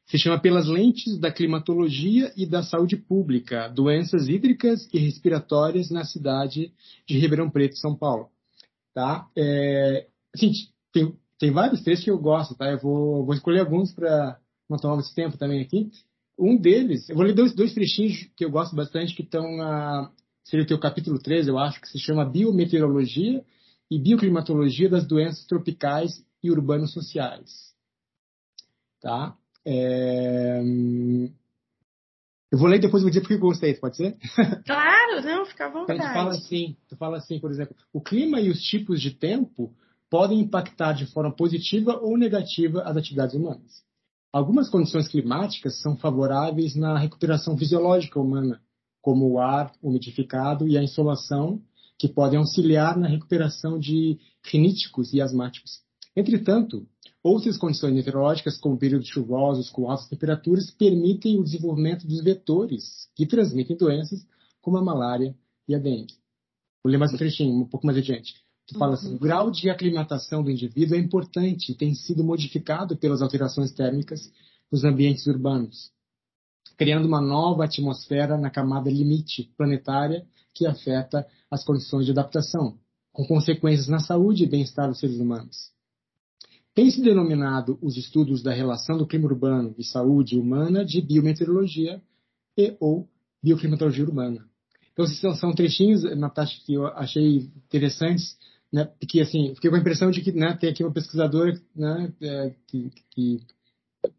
[0.10, 6.04] Se chama Pelas Lentes da Climatologia e da Saúde Pública, Doenças Hídricas e Respiratórias na
[6.04, 6.74] cidade
[7.08, 8.28] de Ribeirão Preto, São Paulo.
[8.92, 9.30] Tá?
[9.38, 10.52] É, assim,
[10.92, 12.72] tem, tem vários textos que eu gosto, tá?
[12.72, 15.92] Eu vou, vou escolher alguns para não tomar muito tempo também aqui.
[16.40, 20.12] Um deles, eu vou ler dois, dois trechinhos que eu gosto bastante, que estão na.
[20.44, 23.46] Seria o teu capítulo 13, eu acho, que se chama Biometeorologia
[23.92, 27.76] e Bioclimatologia das Doenças Tropicais e Urbanos Sociais.
[29.00, 29.38] Tá?
[29.66, 30.62] É...
[32.52, 34.18] Eu vou ler e depois vou dizer por que eu gostei, pode ser?
[34.66, 36.00] Claro, não, fica à vontade.
[36.00, 39.12] Então, tu fala assim, tu fala assim, por exemplo, o clima e os tipos de
[39.12, 39.74] tempo
[40.10, 43.84] podem impactar de forma positiva ou negativa as atividades humanas.
[44.32, 48.62] Algumas condições climáticas são favoráveis na recuperação fisiológica humana,
[49.02, 51.62] como o ar umidificado e a insolação,
[51.98, 55.82] que podem auxiliar na recuperação de riníticos e asmáticos.
[56.16, 56.88] Entretanto,
[57.24, 63.26] outras condições meteorológicas, como períodos chuvosos com altas temperaturas, permitem o desenvolvimento dos vetores que
[63.26, 64.26] transmitem doenças,
[64.62, 65.36] como a malária
[65.68, 66.14] e a dengue.
[66.84, 68.36] Vou ler mais um trechinho, um pouco mais adiante.
[68.68, 72.96] Tu fala assim, o grau de aclimatação do indivíduo é importante e tem sido modificado
[72.96, 74.32] pelas alterações térmicas
[74.72, 75.92] nos ambientes urbanos,
[76.78, 82.78] criando uma nova atmosfera na camada limite planetária que afeta as condições de adaptação,
[83.12, 85.72] com consequências na saúde e bem-estar dos seres humanos.
[86.80, 92.02] Tem se denominado os estudos da relação do clima urbano e saúde humana de biometeorologia
[92.58, 93.06] e ou
[93.44, 94.46] bioclimatologia urbana.
[94.94, 98.38] Então, são, são trechinhos, Natasha, que eu achei interessantes
[98.72, 102.14] né, porque assim, fiquei com a impressão de que né, tem aqui uma pesquisadora né,
[102.22, 103.42] é, que, que,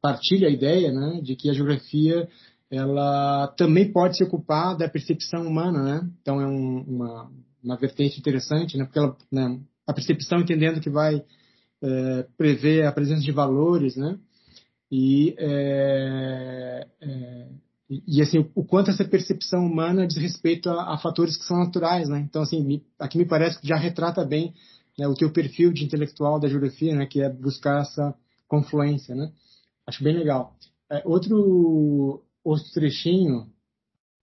[0.03, 2.29] partilha a ideia né, de que a geografia
[2.71, 6.11] ela também pode se ocupar da percepção humana, né?
[6.21, 7.33] Então é um, uma,
[7.65, 8.85] uma vertente interessante, né?
[8.85, 11.25] Porque ela, né, a percepção entendendo que vai
[11.83, 14.19] é, prever a presença de valores, né?
[14.91, 17.47] E é, é,
[18.07, 22.09] e, assim, o quanto essa percepção humana diz respeito a, a fatores que são naturais,
[22.09, 22.21] né?
[22.21, 24.55] Então, assim, me, aqui me parece que já retrata bem
[24.97, 27.07] né, o teu perfil de intelectual da geografia, né?
[27.07, 28.15] Que é buscar essa
[28.47, 29.33] confluência, né?
[29.87, 30.55] Acho bem legal.
[30.89, 33.49] É, outro, outro trechinho,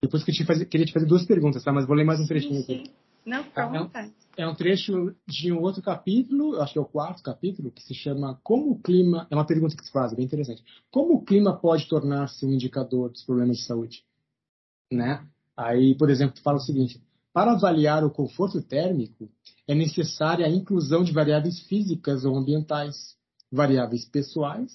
[0.01, 1.73] depois que eu te fazer, queria te fazer duas perguntas, tá?
[1.73, 2.79] Mas vou ler mais um trechinho sim, sim.
[2.81, 2.91] aqui.
[3.25, 4.13] Não, fica à vontade.
[4.37, 7.95] É um trecho de um outro capítulo, acho que é o quarto capítulo, que se
[7.95, 9.25] chama Como o clima.
[9.31, 10.63] É uma pergunta que se faz, é bem interessante.
[10.91, 14.03] Como o clima pode tornar-se um indicador dos problemas de saúde?
[14.91, 15.27] Né?
[15.57, 17.01] Aí, por exemplo, tu fala o seguinte:
[17.33, 19.27] para avaliar o conforto térmico,
[19.67, 23.17] é necessária a inclusão de variáveis físicas ou ambientais,
[23.51, 24.71] variáveis pessoais,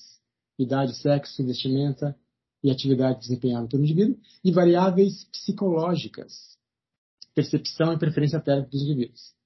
[0.58, 2.16] idade, sexo, vestimenta
[2.64, 6.58] e atividade desempenhada pelo indivíduo, e variáveis psicológicas,
[7.32, 9.40] percepção e preferência térmica dos indivíduos.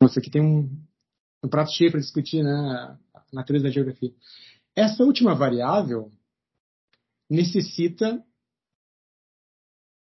[0.00, 0.70] Nossa, aqui tem um,
[1.42, 2.50] um prato cheio para discutir, né?
[3.14, 4.12] A natureza da geografia.
[4.74, 6.12] Essa última variável
[7.28, 8.22] necessita.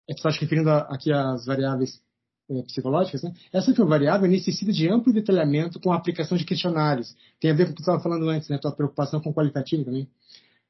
[0.08, 2.02] Você está referindo aqui às variáveis
[2.50, 3.32] é, psicológicas, né?
[3.52, 7.16] Essa última variável necessita de amplo detalhamento com a aplicação de questionários.
[7.40, 8.58] Tem a ver com o que você estava falando antes, né?
[8.58, 10.08] Tua preocupação com qualitativo também.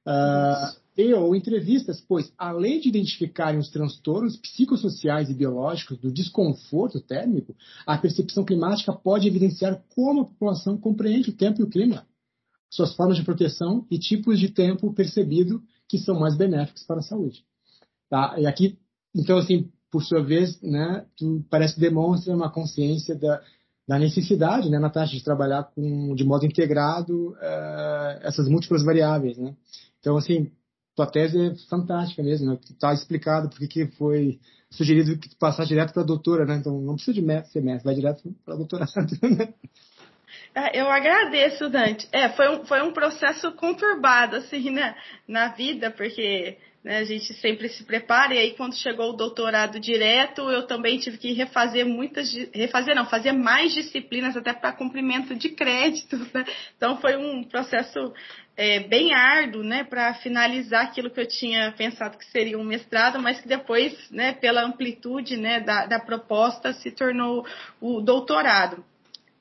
[0.07, 7.01] Uh, e ou entrevistas, pois, além de identificarem os transtornos psicossociais e biológicos do desconforto
[7.01, 7.55] térmico,
[7.85, 12.07] a percepção climática pode evidenciar como a população compreende o tempo e o clima,
[12.71, 17.03] suas formas de proteção e tipos de tempo percebido que são mais benéficos para a
[17.03, 17.45] saúde.
[18.09, 18.37] Tá?
[18.39, 18.79] E aqui,
[19.15, 23.41] então, assim, por sua vez, né, tu parece demonstra uma consciência da,
[23.87, 29.55] da necessidade, né, Natasha, de trabalhar com, de modo integrado uh, essas múltiplas variáveis, né?
[30.01, 30.51] Então, assim,
[30.95, 32.59] tua tese é fantástica mesmo, né?
[32.79, 34.39] Tá explicado porque que foi
[34.71, 36.57] sugerido que passar direto para a doutora, né?
[36.57, 38.91] Então não precisa de mestre, semestre, vai direto para a doutorado.
[39.23, 39.55] Né?
[40.55, 42.09] É, eu agradeço, Dante.
[42.13, 44.95] É, foi um, foi um processo conturbado, assim, né,
[45.27, 49.81] na vida, porque né, a gente sempre se prepara, e aí quando chegou o doutorado
[49.81, 55.35] direto, eu também tive que refazer muitas, refazer não, fazer mais disciplinas até para cumprimento
[55.35, 56.44] de créditos, né?
[56.77, 58.12] Então foi um processo
[58.55, 63.18] é, bem árduo, né, para finalizar aquilo que eu tinha pensado que seria um mestrado,
[63.18, 67.47] mas que depois, né, pela amplitude, né, da, da proposta, se tornou
[67.81, 68.85] o doutorado.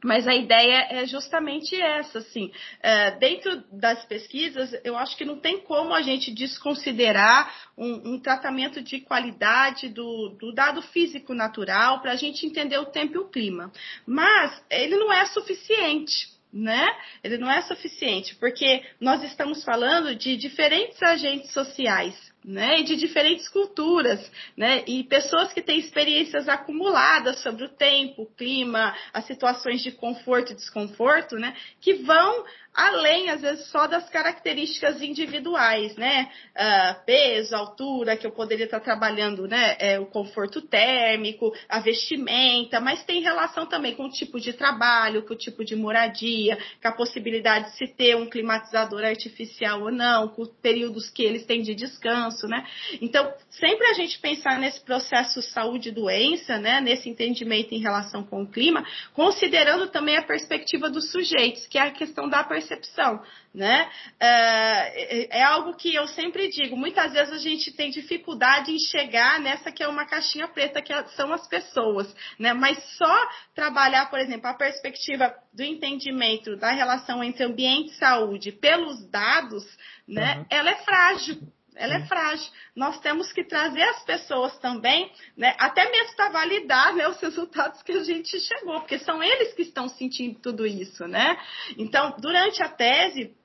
[0.04, 2.52] Mas a ideia é justamente essa, assim.
[2.82, 8.20] É, dentro das pesquisas, eu acho que não tem como a gente desconsiderar um, um
[8.20, 13.20] tratamento de qualidade do, do dado físico natural para a gente entender o tempo e
[13.20, 13.72] o clima.
[14.06, 16.88] Mas ele não é suficiente né?
[17.24, 22.82] Ele não é suficiente, porque nós estamos falando de diferentes agentes sociais, né?
[22.82, 24.20] De diferentes culturas,
[24.56, 24.84] né?
[24.86, 30.52] E pessoas que têm experiências acumuladas sobre o tempo, o clima, as situações de conforto
[30.52, 31.56] e desconforto, né?
[31.80, 36.30] Que vão além, às vezes, só das características individuais, né?
[36.56, 39.76] Uh, peso, altura, que eu poderia estar trabalhando, né?
[39.80, 45.24] É, o conforto térmico, a vestimenta, mas tem relação também com o tipo de trabalho,
[45.24, 49.92] com o tipo de moradia, com a possibilidade de se ter um climatizador artificial ou
[49.92, 52.66] não, com períodos que eles têm de descanso, né?
[53.00, 56.82] Então, sempre a gente pensar nesse processo saúde e doença, né?
[56.82, 58.84] Nesse entendimento em relação com o clima,
[59.14, 63.22] considerando também a perspectiva dos sujeitos, que é a questão da percepção percepção,
[63.54, 63.90] né?
[64.20, 66.76] É, é, algo que eu sempre digo.
[66.76, 70.94] Muitas vezes a gente tem dificuldade em chegar nessa que é uma caixinha preta que
[71.16, 72.54] são as pessoas, né?
[72.54, 78.52] Mas só trabalhar, por exemplo, a perspectiva do entendimento da relação entre ambiente e saúde
[78.52, 79.64] pelos dados,
[80.08, 80.38] né?
[80.38, 80.46] Uhum.
[80.50, 81.38] Ela é frágil
[81.76, 82.52] ela é frágil.
[82.76, 87.82] Nós temos que trazer as pessoas também, né, até mesmo para validar né, os resultados
[87.84, 91.38] que a gente chegou, porque são eles que estão sentindo tudo isso, né?
[91.78, 93.36] Então, durante a tese,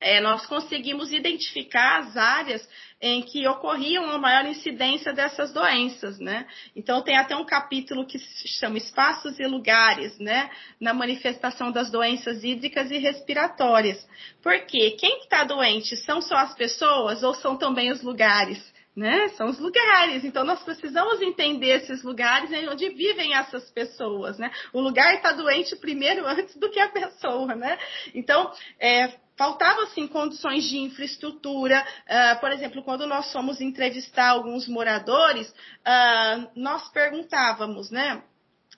[0.00, 2.68] é, nós conseguimos identificar as áreas
[3.00, 6.46] em que ocorriam a maior incidência dessas doenças, né?
[6.74, 10.50] Então tem até um capítulo que se chama Espaços e Lugares, né?
[10.80, 14.06] Na manifestação das doenças hídricas e respiratórias.
[14.42, 18.73] Porque quem está doente são só as pessoas ou são também os lugares?
[18.96, 19.28] Né?
[19.30, 20.24] São os lugares.
[20.24, 24.50] Então nós precisamos entender esses lugares né, onde vivem essas pessoas, né?
[24.72, 27.78] O lugar está doente primeiro antes do que a pessoa, né?
[28.14, 31.84] Então é, faltavam assim condições de infraestrutura.
[32.06, 38.22] Uh, por exemplo, quando nós fomos entrevistar alguns moradores, uh, nós perguntávamos, né?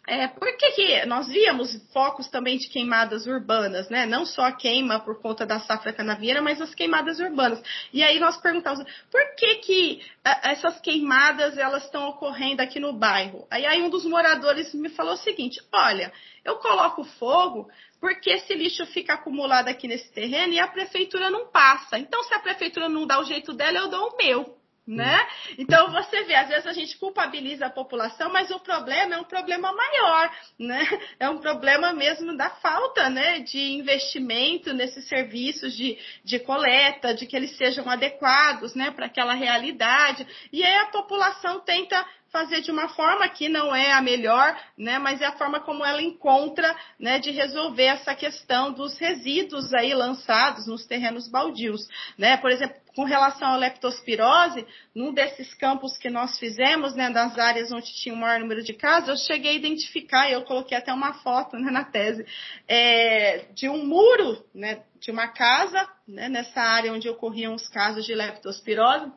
[0.09, 4.07] É, por que, que nós víamos focos também de queimadas urbanas, né?
[4.07, 7.61] Não só a queima por conta da safra canavieira, mas as queimadas urbanas.
[7.93, 10.03] E aí nós perguntávamos, por que que
[10.45, 13.49] essas queimadas elas estão ocorrendo aqui no bairro?
[13.51, 16.13] Aí, aí um dos moradores me falou o seguinte, olha,
[16.45, 17.69] eu coloco fogo
[18.01, 21.99] porque esse lixo fica acumulado aqui nesse terreno e a prefeitura não passa.
[21.99, 24.57] Então, se a prefeitura não dá o jeito dela, eu dou o meu
[24.87, 25.27] né?
[25.59, 29.25] Então você vê, às vezes a gente culpabiliza a população, mas o problema é um
[29.25, 30.87] problema maior, né?
[31.19, 37.27] É um problema mesmo da falta, né, de investimento nesses serviços de, de coleta, de
[37.27, 40.27] que eles sejam adequados, né, para aquela realidade.
[40.53, 44.99] E aí a população tenta fazer de uma forma que não é a melhor, né,
[44.99, 49.95] mas é a forma como ela encontra, né, de resolver essa questão dos resíduos aí
[49.95, 52.37] lançados nos terrenos baldios, né?
[52.37, 57.71] Por exemplo, com relação à leptospirose, num desses campos que nós fizemos, né, das áreas
[57.71, 60.91] onde tinha o maior número de casos, eu cheguei a identificar, e eu coloquei até
[60.95, 62.27] uma foto né, na tese,
[62.67, 68.07] é, de um muro, né, de uma casa, né, nessa área onde ocorriam os casos
[68.07, 69.13] de leptospirose,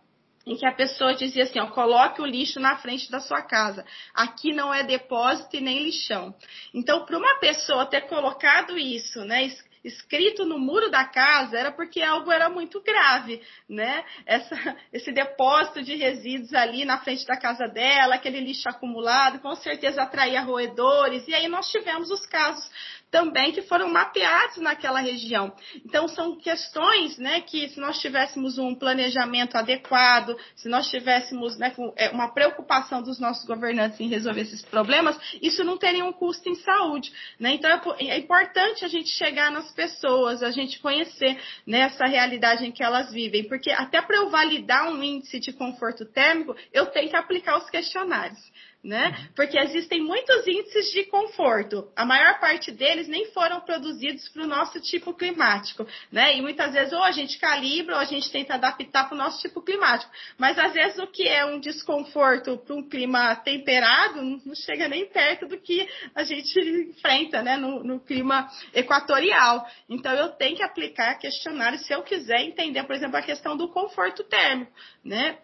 [0.46, 3.86] em que a pessoa dizia assim, ó, coloque o lixo na frente da sua casa.
[4.14, 6.36] Aqui não é depósito e nem lixão.
[6.74, 9.46] Então, para uma pessoa ter colocado isso, né,
[9.84, 14.04] escrito no muro da casa era porque algo era muito grave, né?
[14.26, 19.56] Essa, esse depósito de resíduos ali na frente da casa dela, aquele lixo acumulado, com
[19.56, 21.28] certeza atraía roedores.
[21.28, 22.70] E aí nós tivemos os casos
[23.12, 25.54] também que foram mapeados naquela região.
[25.86, 31.74] Então, são questões né, que, se nós tivéssemos um planejamento adequado, se nós tivéssemos né,
[31.96, 36.50] é, uma preocupação dos nossos governantes em resolver esses problemas, isso não teria um custo
[36.50, 37.12] em saúde.
[37.40, 37.54] Né?
[37.54, 37.70] Então,
[38.00, 42.72] é, é importante a gente chegar nas pessoas, a gente conhecer né, essa realidade em
[42.72, 47.10] que elas vivem, porque até para eu validar um índice de conforto térmico, eu tenho
[47.10, 48.40] que aplicar os questionários
[48.84, 49.08] né?
[49.08, 49.28] Uhum.
[49.36, 51.92] Porque existem muitos índices de conforto.
[51.96, 56.38] A maior parte deles nem foram produzidos para o nosso tipo climático, né?
[56.38, 59.42] E muitas vezes ou a gente calibra ou a gente tenta adaptar para o nosso
[59.42, 60.12] tipo climático.
[60.38, 65.06] Mas às vezes o que é um desconforto para um clima temperado não chega nem
[65.06, 66.58] perto do que a gente
[66.90, 67.58] enfrenta, né?
[67.58, 69.68] No, no clima equatorial.
[69.90, 73.68] Então eu tenho que aplicar questionários se eu quiser entender, por exemplo, a questão do
[73.68, 74.72] conforto térmico,
[75.04, 75.38] né?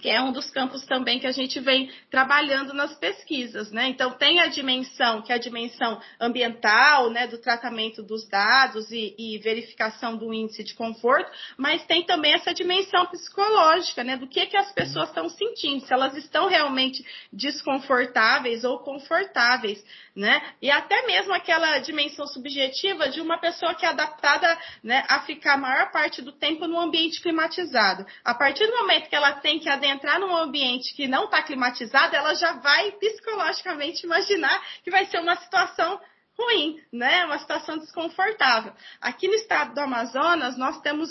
[0.00, 3.88] Que é um dos campos também que a gente vem trabalhando nas pesquisas, né?
[3.88, 9.14] Então tem a dimensão, que é a dimensão ambiental, né, do tratamento dos dados e,
[9.18, 14.46] e, verificação do índice de conforto, mas tem também essa dimensão psicológica, né, do que
[14.46, 20.40] que as pessoas estão sentindo, se elas estão realmente desconfortáveis ou confortáveis, né?
[20.60, 25.54] E até mesmo aquela dimensão subjetiva de uma pessoa que é adaptada, né, a ficar
[25.54, 28.06] a maior parte do tempo no ambiente climatizado.
[28.24, 29.87] A partir do momento que ela tem que adentrar
[30.18, 35.36] num ambiente que não está climatizado, ela já vai psicologicamente imaginar que vai ser uma
[35.36, 36.00] situação
[36.38, 37.24] ruim, né?
[37.24, 38.72] Uma situação desconfortável.
[39.00, 41.10] Aqui no estado do Amazonas, nós temos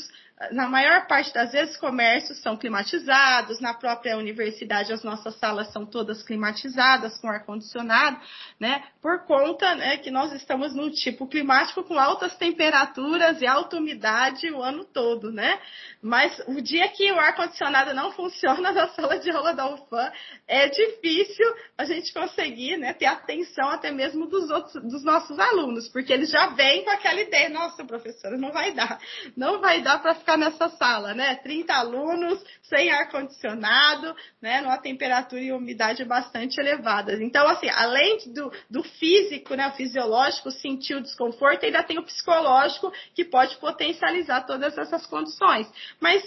[0.51, 5.83] na maior parte das vezes, comércios são climatizados, na própria universidade as nossas salas são
[5.83, 8.19] todas climatizadas, com ar-condicionado,
[8.59, 8.83] né?
[9.01, 14.51] Por conta né, que nós estamos no tipo climático com altas temperaturas e alta umidade
[14.51, 15.59] o ano todo, né?
[16.03, 20.11] Mas o dia que o ar-condicionado não funciona na sala de aula da UFAM,
[20.47, 25.87] é difícil a gente conseguir né, ter atenção até mesmo dos, outros, dos nossos alunos,
[25.87, 28.99] porque eles já vêm com aquela ideia, nossa, professora, não vai dar,
[29.35, 31.35] não vai dar para ficar nessa sala, né?
[31.35, 34.59] 30 alunos, sem ar-condicionado, né?
[34.59, 37.21] Numa temperatura e umidade bastante elevadas.
[37.21, 39.69] Então, assim, além do, do físico, né?
[39.69, 45.71] O fisiológico, sentir o desconforto, ainda tem o psicológico que pode potencializar todas essas condições.
[46.01, 46.21] Mas,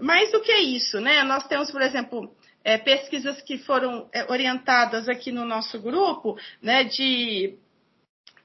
[0.00, 1.22] mais do que isso, né?
[1.24, 2.34] Nós temos, por exemplo,
[2.64, 6.84] é, pesquisas que foram é, orientadas aqui no nosso grupo, né?
[6.84, 7.58] De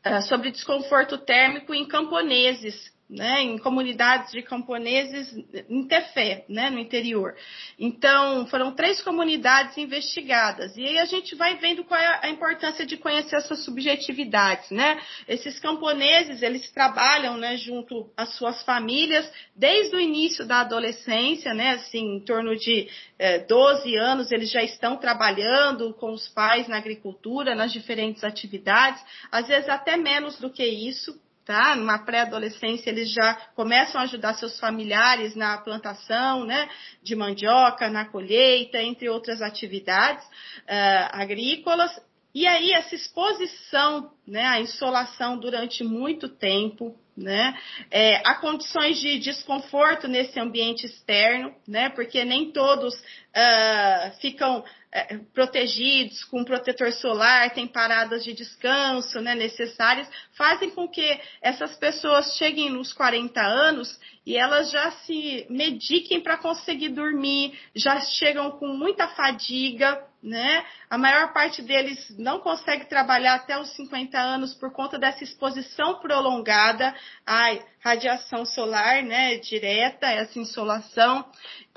[0.04, 5.36] é, sobre desconforto térmico em camponeses né, em comunidades de camponeses
[5.68, 7.36] em Tefé, né, no interior.
[7.78, 10.78] Então, foram três comunidades investigadas.
[10.78, 15.02] E aí a gente vai vendo qual é a importância de conhecer essas subjetividades, né?
[15.28, 21.72] Esses camponeses, eles trabalham, né, junto às suas famílias desde o início da adolescência, né,
[21.72, 22.88] assim, em torno de
[23.18, 29.04] é, 12 anos, eles já estão trabalhando com os pais na agricultura, nas diferentes atividades,
[29.32, 31.76] às vezes até menos do que isso, tá?
[31.76, 36.70] Numa pré-adolescência eles já começam a ajudar seus familiares na plantação, né?
[37.02, 41.92] De mandioca, na colheita, entre outras atividades uh, agrícolas.
[42.36, 47.58] E aí essa exposição, né, à insolação durante muito tempo, né?
[47.90, 51.90] É, há condições de desconforto nesse ambiente externo, né?
[51.90, 59.36] Porque nem todos uh, ficam é, protegidos com protetor solar, tem paradas de descanso né,
[59.36, 66.22] necessárias, fazem com que essas pessoas cheguem nos 40 anos e elas já se mediquem
[66.22, 70.66] para conseguir dormir, já chegam com muita fadiga, né?
[70.90, 76.00] A maior parte deles não consegue trabalhar até os 50 anos por conta dessa exposição
[76.00, 76.94] prolongada
[77.26, 81.26] à radiação solar, né, direta, essa insolação.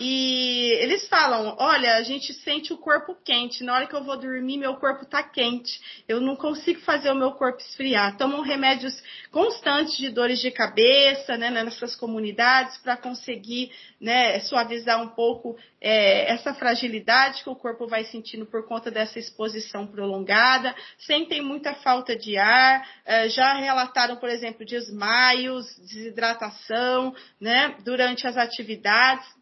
[0.01, 3.63] E eles falam: olha, a gente sente o corpo quente.
[3.63, 5.81] Na hora que eu vou dormir, meu corpo está quente.
[6.09, 8.17] Eu não consigo fazer o meu corpo esfriar.
[8.17, 13.71] Tomam remédios constantes de dores de cabeça, né, nessas comunidades, para conseguir
[14.01, 19.19] né, suavizar um pouco é, essa fragilidade que o corpo vai sentindo por conta dessa
[19.19, 20.75] exposição prolongada.
[20.99, 22.89] Sentem muita falta de ar.
[23.05, 29.42] É, já relataram, por exemplo, desmaios, desidratação, né, durante as atividades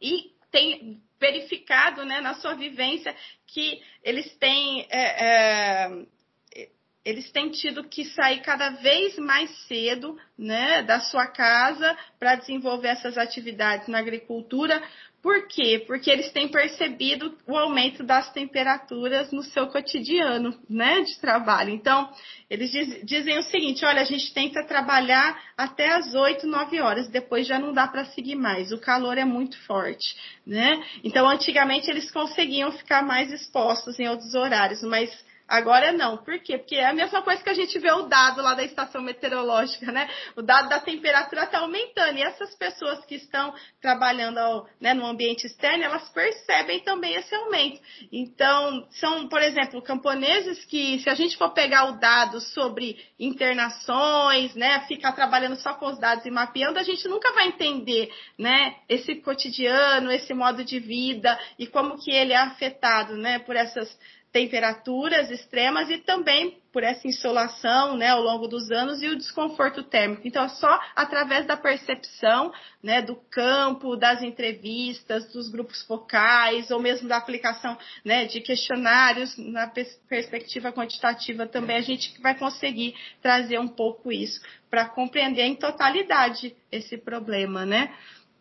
[0.00, 3.14] e tem verificado né, na sua vivência
[3.46, 6.68] que eles têm, é, é,
[7.04, 12.88] eles têm tido que sair cada vez mais cedo né, da sua casa para desenvolver
[12.88, 14.82] essas atividades na agricultura,
[15.22, 15.84] por quê?
[15.86, 21.70] Porque eles têm percebido o aumento das temperaturas no seu cotidiano, né, de trabalho.
[21.70, 22.10] Então,
[22.48, 27.08] eles diz, dizem o seguinte: olha, a gente tenta trabalhar até as 8, 9 horas,
[27.08, 28.72] depois já não dá para seguir mais.
[28.72, 30.16] O calor é muito forte,
[30.46, 30.82] né?
[31.04, 35.10] Então, antigamente eles conseguiam ficar mais expostos em outros horários, mas
[35.50, 36.18] Agora não.
[36.18, 36.58] Por quê?
[36.58, 39.90] Porque é a mesma coisa que a gente vê o dado lá da estação meteorológica,
[39.90, 40.08] né?
[40.36, 42.16] O dado da temperatura está aumentando.
[42.16, 44.38] E essas pessoas que estão trabalhando
[44.80, 47.80] né, no ambiente externo, elas percebem também esse aumento.
[48.12, 54.54] Então, são, por exemplo, camponeses que, se a gente for pegar o dado sobre internações,
[54.54, 58.76] né, ficar trabalhando só com os dados e mapeando, a gente nunca vai entender, né,
[58.88, 63.98] esse cotidiano, esse modo de vida e como que ele é afetado, né, por essas
[64.32, 69.82] temperaturas extremas e também por essa insolação né, ao longo dos anos e o desconforto
[69.82, 70.22] térmico.
[70.24, 76.78] Então, é só através da percepção né, do campo, das entrevistas, dos grupos focais, ou
[76.78, 79.66] mesmo da aplicação né, de questionários na
[80.08, 86.54] perspectiva quantitativa também, a gente vai conseguir trazer um pouco isso para compreender em totalidade
[86.70, 87.92] esse problema, né?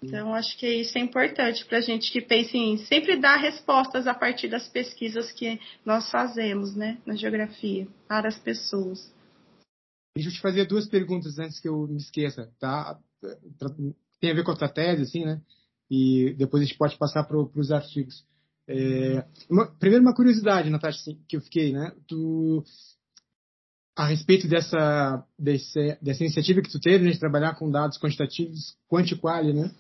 [0.02, 4.08] Então, acho que isso é importante para a gente que pensa em sempre dar respostas
[4.08, 9.14] a partir das pesquisas que nós fazemos, né, na geografia, para as pessoas.
[10.16, 12.98] Deixa eu te fazer duas perguntas antes que eu me esqueça, tá?
[14.20, 15.42] Tem a ver com a tua tese, assim, né?
[15.92, 18.26] E depois a gente pode passar para os artigos.
[18.68, 21.92] É, uma, primeiro, uma curiosidade, Natasha, assim, que eu fiquei, né?
[22.08, 22.64] Tu,
[23.96, 28.76] a respeito dessa, desse, dessa iniciativa que tu teve né, de trabalhar com dados quantitativos,
[28.88, 29.72] quanti-quali, né?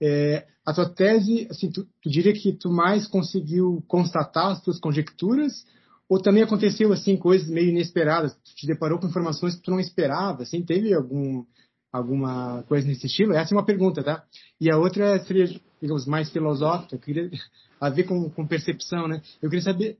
[0.00, 4.78] É, a tua tese, assim, tu, tu, diria que tu mais conseguiu constatar as tuas
[4.78, 5.64] conjecturas
[6.08, 8.34] ou também aconteceu, assim, coisas meio inesperadas?
[8.34, 10.62] Tu te deparou com informações que tu não esperava, assim?
[10.62, 11.44] Teve algum,
[11.92, 13.32] alguma coisa nesse estilo?
[13.32, 14.24] Essa é uma pergunta, tá?
[14.60, 15.48] E a outra seria,
[15.80, 17.30] digamos, mais filosófica, queria,
[17.80, 19.22] a ver com, com percepção, né?
[19.40, 19.98] Eu queria saber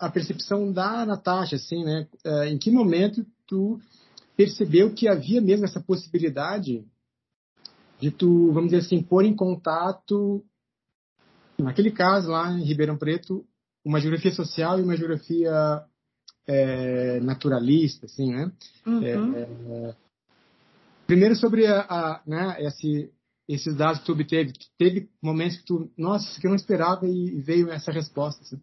[0.00, 2.08] a percepção da Natasha, assim, né?
[2.24, 3.78] Uh, em que momento tu
[4.36, 6.84] percebeu que havia mesmo essa possibilidade
[8.00, 10.42] de tu, vamos dizer assim, pôr em contato,
[11.58, 13.44] naquele caso lá em Ribeirão Preto,
[13.84, 15.84] uma geografia social e uma geografia
[16.46, 18.50] é, naturalista, assim, né?
[18.86, 19.04] Uhum.
[19.04, 19.96] É, é,
[21.06, 23.12] primeiro sobre a, a né, esse,
[23.46, 27.06] esses dados que tu obteve, teve momentos que tu, nossa, isso que eu não esperava
[27.06, 28.42] e veio essa resposta.
[28.42, 28.60] Assim.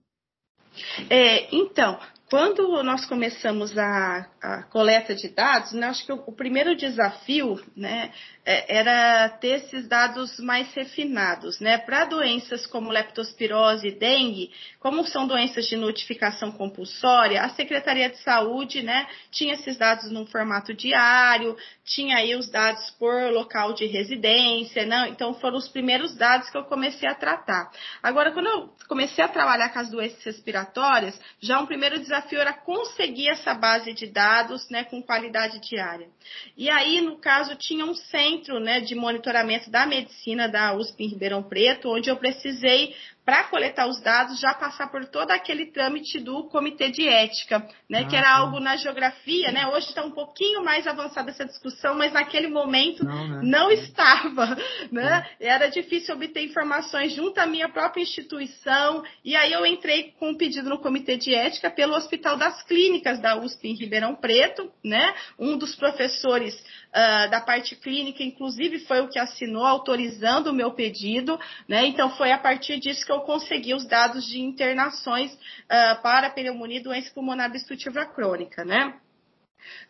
[1.09, 1.99] É, então,
[2.29, 7.57] quando nós começamos a, a coleta de dados, né, acho que o, o, primeiro desafio
[7.75, 8.11] né,
[8.45, 11.61] é, era ter esses dados mais refinados.
[11.61, 11.77] Né?
[11.77, 18.17] Para doenças como leptospirose e dengue, como são doenças de notificação compulsória, a Secretaria de
[18.17, 21.55] Saúde né, tinha esses dados num formato diário,
[21.85, 25.07] tinha aí os dados por local de residência, né?
[25.09, 27.71] então foram os primeiros dados que eu comecei a tratar.
[28.03, 32.39] Agora, quando eu comecei a trabalhar com as doenças respiratórias, já um primeiro desafio desafio
[32.39, 36.07] era conseguir essa base de dados né, com qualidade diária.
[36.55, 41.07] E aí, no caso, tinha um centro né, de monitoramento da medicina da USP em
[41.07, 42.95] Ribeirão Preto, onde eu precisei
[43.27, 47.59] para coletar os dados, já passar por todo aquele trâmite do comitê de ética,
[47.89, 49.67] né, ah, que era algo na geografia, né?
[49.67, 53.41] Hoje está um pouquinho mais avançada essa discussão, mas naquele momento não, né?
[53.43, 54.57] não estava,
[54.89, 55.27] né?
[55.41, 60.37] Era difícil obter informações junto à minha própria instituição, e aí eu entrei com um
[60.37, 65.13] pedido no comitê de ética pelo Hospital das Clínicas da USP em Ribeirão Preto, né?
[65.37, 66.55] Um dos professores
[66.89, 71.85] uh, da parte clínica, inclusive, foi o que assinou autorizando o meu pedido, né?
[71.85, 76.79] Então foi a partir disso que eu consegui os dados de internações uh, para pneumonia
[76.79, 78.93] e doença pulmonar obstrutiva crônica, né?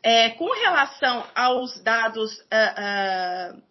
[0.01, 3.61] É, com relação aos dados uh,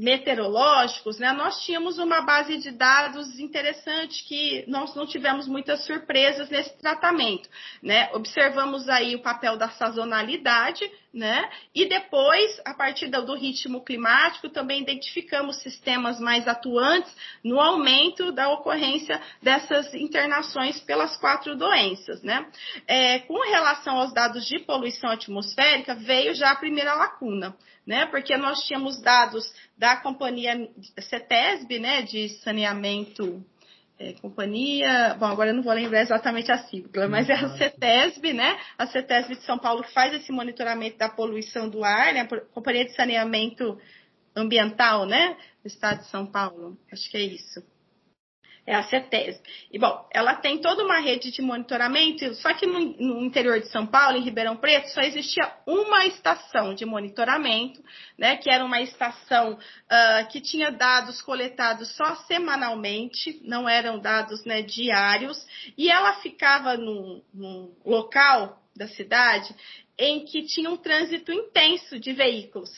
[0.00, 6.48] meteorológicos, né, nós tínhamos uma base de dados interessante que nós não tivemos muitas surpresas
[6.48, 7.48] nesse tratamento.
[7.82, 8.08] Né?
[8.14, 11.50] Observamos aí o papel da sazonalidade, né?
[11.74, 17.12] E depois, a partir do ritmo climático, também identificamos sistemas mais atuantes
[17.44, 22.46] no aumento da ocorrência dessas internações pelas quatro doenças, né?
[22.86, 28.06] É, com relação aos dados de poluição atmosférica, veio já a primeira lacuna, né?
[28.06, 30.68] Porque nós tínhamos dados da companhia
[31.00, 33.44] CETESB, né, de saneamento
[34.00, 38.32] é, companhia, bom, agora eu não vou lembrar exatamente a sigla, mas é a CETESB,
[38.32, 38.58] né?
[38.78, 42.22] A CETESB de São Paulo faz esse monitoramento da poluição do ar, né?
[42.22, 43.78] A Companhia de Saneamento
[44.34, 45.36] Ambiental, né?
[45.62, 47.62] Do Estado de São Paulo, acho que é isso
[48.66, 49.42] é a CETESB.
[49.72, 53.68] E, bom, ela tem toda uma rede de monitoramento, só que no, no, interior de
[53.68, 57.82] São Paulo, em Ribeirão Preto, só existia uma estação de monitoramento,
[58.18, 64.44] né, que era uma estação uh, que tinha dados coletados só semanalmente, não eram dados
[64.44, 65.44] né, diários,
[65.76, 69.54] e ela ficava num, num local da cidade
[69.98, 72.70] em que tinha um trânsito intenso de veículos.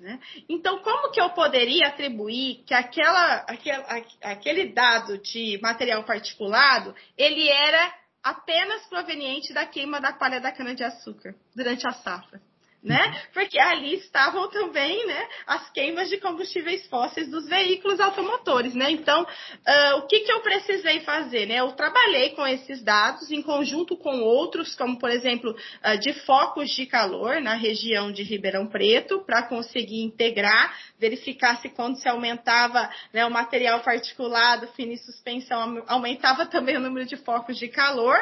[0.00, 0.18] Né?
[0.48, 3.44] Então, como que eu poderia atribuir que aquela,
[4.22, 11.34] aquele, dado de material particulado ele era apenas proveniente da queima da palha da cana-de-açúcar
[11.54, 12.40] durante a safra?
[12.82, 13.22] Né?
[13.34, 18.90] Porque ali estavam também, né, as queimas de combustíveis fósseis dos veículos automotores, né?
[18.90, 21.56] Então, uh, o que, que eu precisei fazer, né?
[21.56, 26.70] Eu trabalhei com esses dados em conjunto com outros, como por exemplo, uh, de focos
[26.70, 32.88] de calor na região de Ribeirão Preto, para conseguir integrar, verificar se quando se aumentava
[33.12, 38.16] né, o material particulado, fina e suspensão, aumentava também o número de focos de calor,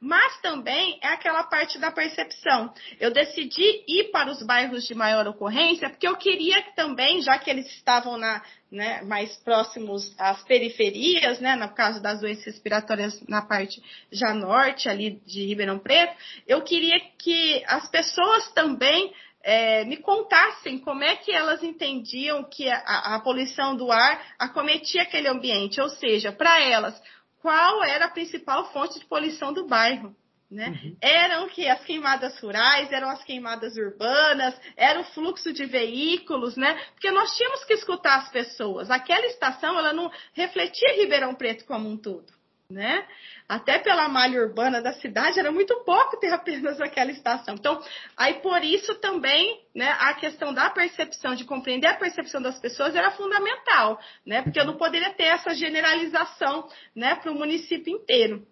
[0.00, 2.72] mas também é aquela parte da percepção.
[3.00, 7.38] Eu decidi ir para os bairros de maior ocorrência, porque eu queria que também, já
[7.38, 13.20] que eles estavam na, né, mais próximos às periferias, né, no caso das doenças respiratórias
[13.28, 19.84] na parte já norte ali de Ribeirão Preto, eu queria que as pessoas também é,
[19.84, 25.28] me contassem como é que elas entendiam que a, a poluição do ar acometia aquele
[25.28, 27.00] ambiente, ou seja, para elas,
[27.42, 30.16] qual era a principal fonte de poluição do bairro.
[30.54, 30.68] Né?
[30.68, 30.96] Uhum.
[31.00, 36.80] Eram que as queimadas rurais, eram as queimadas urbanas, era o fluxo de veículos, né?
[36.92, 38.88] Porque nós tínhamos que escutar as pessoas.
[38.88, 42.32] Aquela estação, ela não refletia Ribeirão Preto como um todo
[42.70, 43.06] né?
[43.46, 47.54] Até pela malha urbana da cidade era muito pouco ter apenas aquela estação.
[47.54, 47.80] Então,
[48.16, 52.96] aí por isso também, né, a questão da percepção, de compreender a percepção das pessoas
[52.96, 54.42] era fundamental, né?
[54.42, 58.46] Porque eu não poderia ter essa generalização, né, para o município inteiro.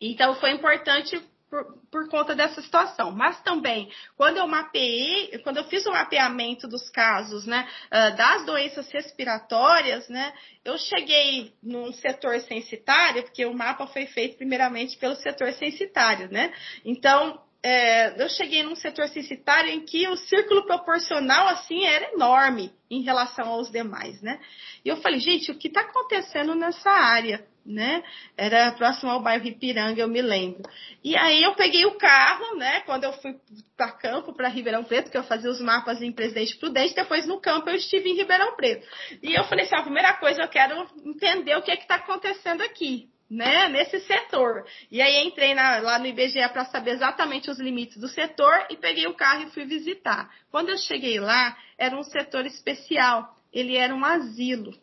[0.00, 1.22] Então, foi importante
[1.54, 3.12] por, por, conta dessa situação.
[3.12, 8.44] Mas também, quando eu mapeei, quando eu fiz o mapeamento dos casos, né, ah, das
[8.44, 10.32] doenças respiratórias, né,
[10.64, 16.52] eu cheguei num setor censitário, porque o mapa foi feito primeiramente pelo setor censitário, né?
[16.84, 22.70] Então, é, eu cheguei num setor censitário em que o círculo proporcional assim era enorme
[22.90, 24.38] em relação aos demais, né?
[24.84, 27.42] E eu falei, gente, o que está acontecendo nessa área?
[27.64, 28.02] né?
[28.36, 30.62] Era próximo ao bairro Ipiranga, eu me lembro.
[31.02, 32.80] E aí eu peguei o carro, né?
[32.80, 33.34] Quando eu fui
[33.76, 37.40] para campo, para Ribeirão Preto, que eu fazia os mapas em Presidente Prudente, depois no
[37.40, 38.86] campo eu estive em Ribeirão Preto.
[39.22, 42.62] E eu falei assim, a primeira coisa eu quero entender o que é está acontecendo
[42.62, 44.64] aqui, né, nesse setor.
[44.90, 48.76] E aí entrei na, lá no IBGE para saber exatamente os limites do setor e
[48.76, 50.30] peguei o carro e fui visitar.
[50.50, 54.74] Quando eu cheguei lá, era um setor especial, ele era um asilo.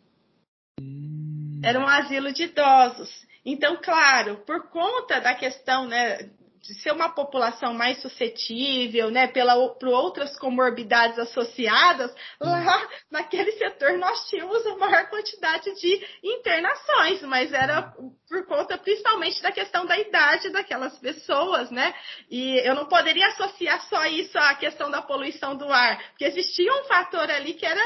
[1.64, 3.10] Era um asilo de idosos.
[3.46, 6.30] Então, claro, por conta da questão né,
[6.62, 13.97] de ser uma população mais suscetível, né, pela, por outras comorbidades associadas, lá naquele setor
[13.97, 17.93] nós tínhamos a maior quantidade de internações, mas era
[18.30, 21.93] por conta principalmente da questão da idade daquelas pessoas, né?
[22.30, 26.72] E eu não poderia associar só isso à questão da poluição do ar, porque existia
[26.74, 27.82] um fator ali que era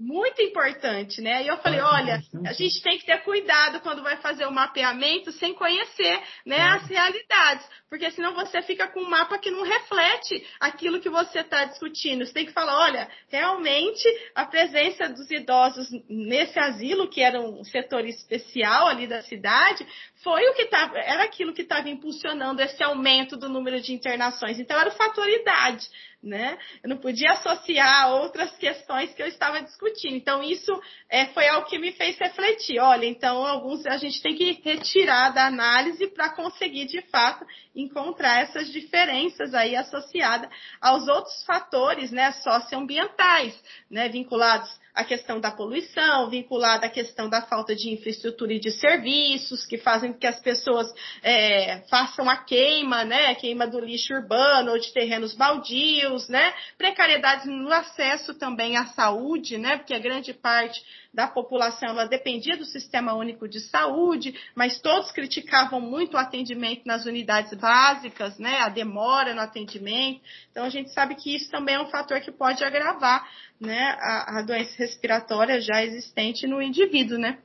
[0.00, 1.42] muito importante, né?
[1.42, 5.30] E eu falei, olha, a gente tem que ter cuidado quando vai fazer o mapeamento
[5.32, 10.46] sem conhecer, né, as realidades, porque senão você fica com um mapa que não reflete
[10.58, 12.24] aquilo que você está discutindo.
[12.24, 14.02] Você tem que falar, olha, realmente
[14.34, 19.86] a presença dos idosos nesse asilo, que era um setor especial ali da cidade,
[20.22, 24.58] foi o que tava, era aquilo que estava impulsionando esse aumento do número de internações.
[24.58, 25.88] Então era o fator idade
[26.22, 26.58] né?
[26.82, 30.14] Eu não podia associar outras questões que eu estava discutindo.
[30.14, 30.70] Então, isso
[31.08, 32.78] é, foi algo que me fez refletir.
[32.78, 38.42] Olha, então, alguns a gente tem que retirar da análise para conseguir, de fato, encontrar
[38.42, 40.50] essas diferenças aí associadas
[40.80, 43.58] aos outros fatores, né, socioambientais,
[43.90, 48.70] né, vinculados a questão da poluição, vinculada à questão da falta de infraestrutura e de
[48.70, 54.12] serviços, que fazem com que as pessoas é, façam a queima, né, queima do lixo
[54.12, 59.98] urbano ou de terrenos baldios, né, precariedades no acesso também à saúde, né, porque a
[59.98, 60.82] grande parte
[61.12, 66.82] da população ela dependia do Sistema Único de Saúde, mas todos criticavam muito o atendimento
[66.86, 70.20] nas unidades básicas, né, a demora no atendimento.
[70.50, 73.28] Então a gente sabe que isso também é um fator que pode agravar,
[73.60, 77.38] né, a, a doença respiratória já existente no indivíduo, né?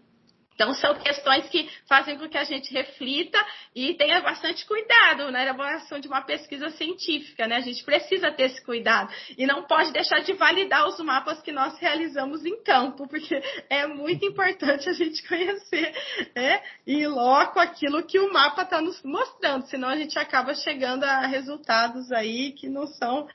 [0.55, 3.37] Então, são questões que fazem com que a gente reflita
[3.75, 7.57] e tenha bastante cuidado na elaboração de uma pesquisa científica, né?
[7.57, 11.51] A gente precisa ter esse cuidado e não pode deixar de validar os mapas que
[11.51, 13.35] nós realizamos em campo, porque
[13.69, 15.93] é muito importante a gente conhecer,
[16.33, 16.63] né?
[16.87, 21.27] E logo aquilo que o mapa está nos mostrando, senão a gente acaba chegando a
[21.27, 23.27] resultados aí que não são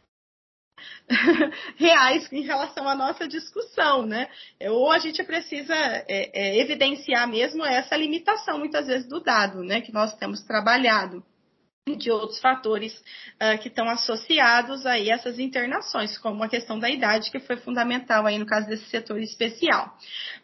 [1.77, 4.29] reais em relação à nossa discussão, né?
[4.63, 9.81] Ou a gente precisa é, é, evidenciar mesmo essa limitação, muitas vezes, do dado, né?
[9.81, 11.25] Que nós temos trabalhado
[11.87, 12.93] de outros fatores
[13.41, 17.57] uh, que estão associados aí a essas internações, como a questão da idade, que foi
[17.57, 19.97] fundamental aí no caso desse setor especial.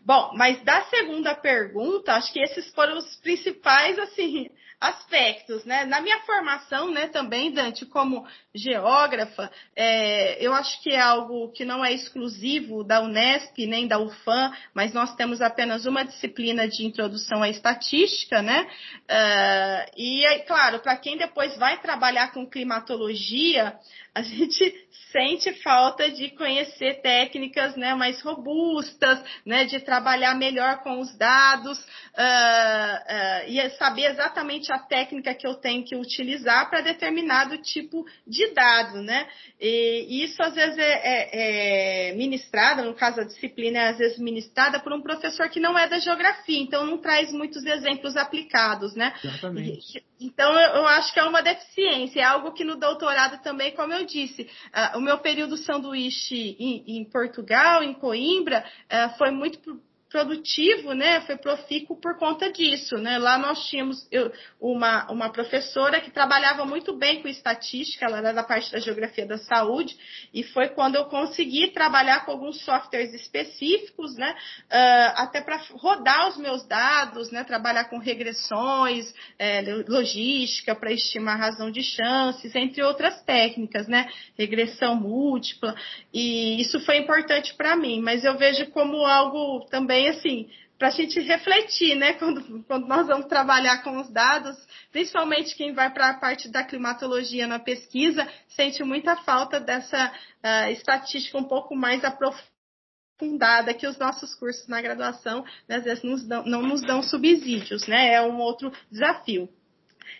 [0.04, 4.48] Bom, mas da segunda pergunta, acho que esses foram os principais, assim,
[4.80, 5.86] aspectos, né?
[5.86, 11.64] Na minha formação, né, também, Dante, como geógrafa, é, eu acho que é algo que
[11.64, 16.84] não é exclusivo da Unesp nem da UFAM, mas nós temos apenas uma disciplina de
[16.84, 18.68] introdução à estatística, né?
[19.04, 23.76] Uh, e, claro, para quem depois vai trabalhar com climatologia,
[24.16, 24.74] a gente
[25.12, 31.78] sente falta de conhecer técnicas né, mais robustas, né, de trabalhar melhor com os dados
[31.78, 38.04] uh, uh, e saber exatamente a técnica que eu tenho que utilizar para determinado tipo
[38.26, 39.02] de dado.
[39.02, 39.26] Né?
[39.60, 44.18] E isso às vezes é, é, é ministrada, no caso a disciplina é às vezes
[44.18, 48.94] ministrada por um professor que não é da geografia, então não traz muitos exemplos aplicados.
[48.94, 49.14] Né?
[49.22, 49.98] Exatamente.
[49.98, 53.92] E, Então, eu acho que é uma deficiência, é algo que no doutorado também, como
[53.92, 60.92] eu disse, uh, o meu período sanduíche em, Portugal, em Coimbra, uh, foi muito produtivo,
[60.92, 63.18] né, foi profícuo por conta disso, né?
[63.18, 68.32] Lá nós tínhamos eu, uma, uma professora que trabalhava muito bem com estatística, ela era
[68.32, 69.96] da parte da geografia da saúde,
[70.32, 76.28] e foi quando eu consegui trabalhar com alguns softwares específicos, né, uh, até para rodar
[76.28, 82.82] os meus dados, né, trabalhar com regressões, é, logística para estimar razão de chances, entre
[82.82, 85.74] outras técnicas, né, regressão múltipla,
[86.14, 90.88] e isso foi importante para mim, mas eu vejo como algo também também, assim, para
[90.88, 94.56] a gente refletir, né, quando, quando nós vamos trabalhar com os dados,
[94.92, 100.12] principalmente quem vai para a parte da climatologia na pesquisa, sente muita falta dessa
[100.44, 106.04] uh, estatística um pouco mais aprofundada que os nossos cursos na graduação, né, às vezes,
[106.04, 109.48] nos dão, não nos dão subsídios, né, é um outro desafio.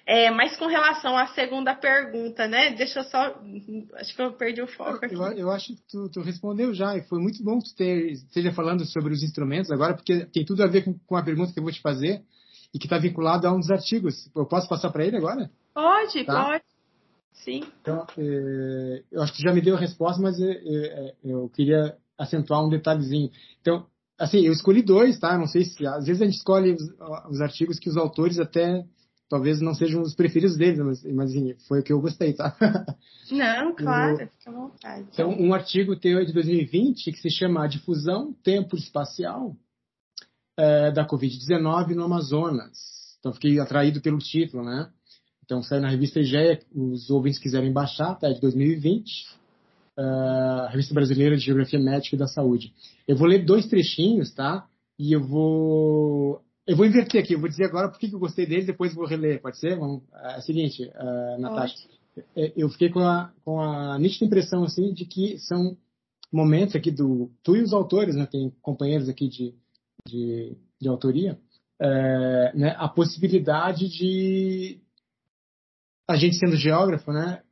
[0.06, 2.74] É, mas com relação à segunda pergunta, né?
[2.74, 3.40] Deixa eu só.
[3.94, 5.14] Acho que eu perdi o foco aqui.
[5.14, 8.12] Eu, eu acho que tu, tu, respondeu já, e foi muito bom que tu ter,
[8.12, 11.52] esteja falando sobre os instrumentos agora, porque tem tudo a ver com, com a pergunta
[11.52, 12.22] que eu vou te fazer
[12.72, 14.30] e que está vinculado a um dos artigos.
[14.34, 15.50] Eu posso passar para ele agora?
[15.74, 16.44] Pode, tá?
[16.44, 16.64] pode.
[17.32, 17.62] Sim.
[17.80, 21.96] Então, é, eu acho que já me deu a resposta, mas é, é, eu queria
[22.18, 23.30] acentuar um detalhezinho.
[23.60, 23.86] Então,
[24.18, 25.36] assim, eu escolhi dois, tá?
[25.36, 26.82] Não sei se às vezes a gente escolhe os,
[27.30, 28.84] os artigos que os autores até
[29.28, 32.56] talvez não sejam os preferidos deles, mas, mas assim, foi o que eu gostei, tá?
[33.30, 35.06] Não, claro, fica à vontade.
[35.12, 39.56] Então, um artigo teu de 2020 que se chama A Difusão Tempo Espacial
[40.56, 43.16] é, da Covid-19 no Amazonas.
[43.18, 44.88] Então, fiquei atraído pelo título, né?
[45.44, 48.28] Então, saiu na revista IGEA, os ouvintes quiserem baixar, tá?
[48.28, 49.36] É de 2020.
[49.96, 52.72] Uh, é, a Revista Brasileira de Geografia Médica e da Saúde.
[53.08, 54.68] Eu vou ler dois trechinhos, tá?
[54.98, 58.44] E eu vou eu vou inverter aqui, eu vou dizer agora por que eu gostei
[58.44, 59.78] dele, depois vou reler, pode ser?
[59.78, 61.76] Vamos, é o seguinte, uh, Natasha,
[62.34, 65.76] é, eu fiquei com a, com a nítida impressão assim de que são
[66.32, 68.26] momentos aqui do tu e os autores, né?
[68.26, 69.54] Tem companheiros aqui de,
[70.06, 71.38] de, de autoria,
[71.80, 72.74] é, né?
[72.78, 74.80] A possibilidade de
[76.08, 77.42] a gente sendo geógrafo, né?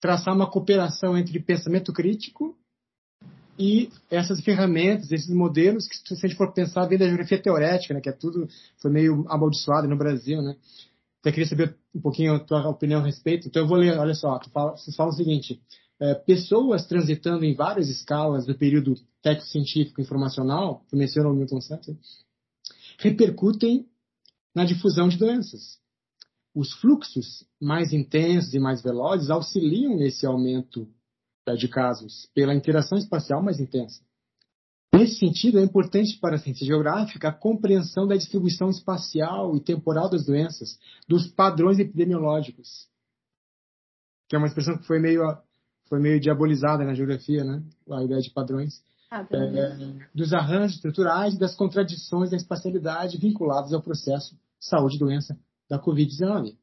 [0.00, 2.56] Traçar uma cooperação entre pensamento crítico
[3.58, 7.94] e essas ferramentas, esses modelos que se a gente for pensar vem da geografia teorética,
[7.94, 8.48] né, que é tudo
[8.80, 10.56] foi meio amaldiçoado no Brasil, né?
[11.20, 13.48] Até queria saber um pouquinho a tua opinião a respeito.
[13.48, 15.60] Então eu vou ler, olha só, tu fala, vocês falam o seguinte:
[16.00, 21.96] é, pessoas transitando em várias escalas do período técnico-científico informacional, que menciona o Milton Santos,
[22.98, 23.86] repercutem
[24.54, 25.78] na difusão de doenças.
[26.54, 30.88] Os fluxos mais intensos e mais velozes auxiliam nesse aumento
[31.54, 34.00] de casos pela interação espacial mais intensa.
[34.92, 40.08] Nesse sentido, é importante para a ciência geográfica a compreensão da distribuição espacial e temporal
[40.08, 42.88] das doenças, dos padrões epidemiológicos,
[44.28, 45.22] que é uma expressão que foi meio,
[45.88, 47.62] foi meio diabolizada na geografia, né?
[47.90, 48.82] a ideia de padrões,
[49.12, 55.38] é, dos arranjos estruturais e das contradições da espacialidade vinculados ao processo saúde-doença
[55.68, 56.56] da Covid-19.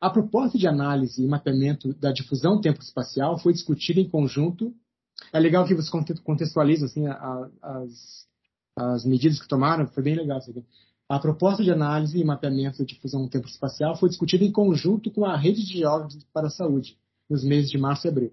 [0.00, 4.74] A proposta de análise e mapeamento da difusão tempo-espacial foi discutida em conjunto.
[5.32, 5.90] É legal que você
[6.22, 8.26] contextualiza assim, a, as,
[8.76, 10.64] as medidas que tomaram, foi bem legal isso aqui.
[11.08, 15.36] A proposta de análise e mapeamento da difusão tempo-espacial foi discutida em conjunto com a
[15.36, 16.98] rede de geólogos para a saúde,
[17.30, 18.32] nos meses de março e abril.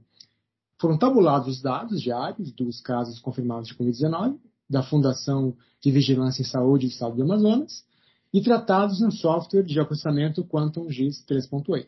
[0.81, 4.37] Foram tabulados os dados diários dos casos confirmados de Covid-19,
[4.69, 7.85] da Fundação de Vigilância em Saúde do Estado do Amazonas,
[8.33, 11.87] e tratados no software de geoprocessamento Quantum GIS 3.8.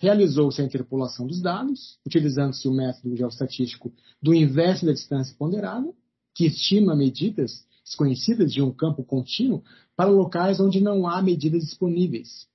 [0.00, 5.94] Realizou-se a interpolação dos dados, utilizando-se o método geostatístico do inverso da distância ponderada,
[6.34, 9.62] que estima medidas desconhecidas de um campo contínuo
[9.94, 12.48] para locais onde não há medidas disponíveis.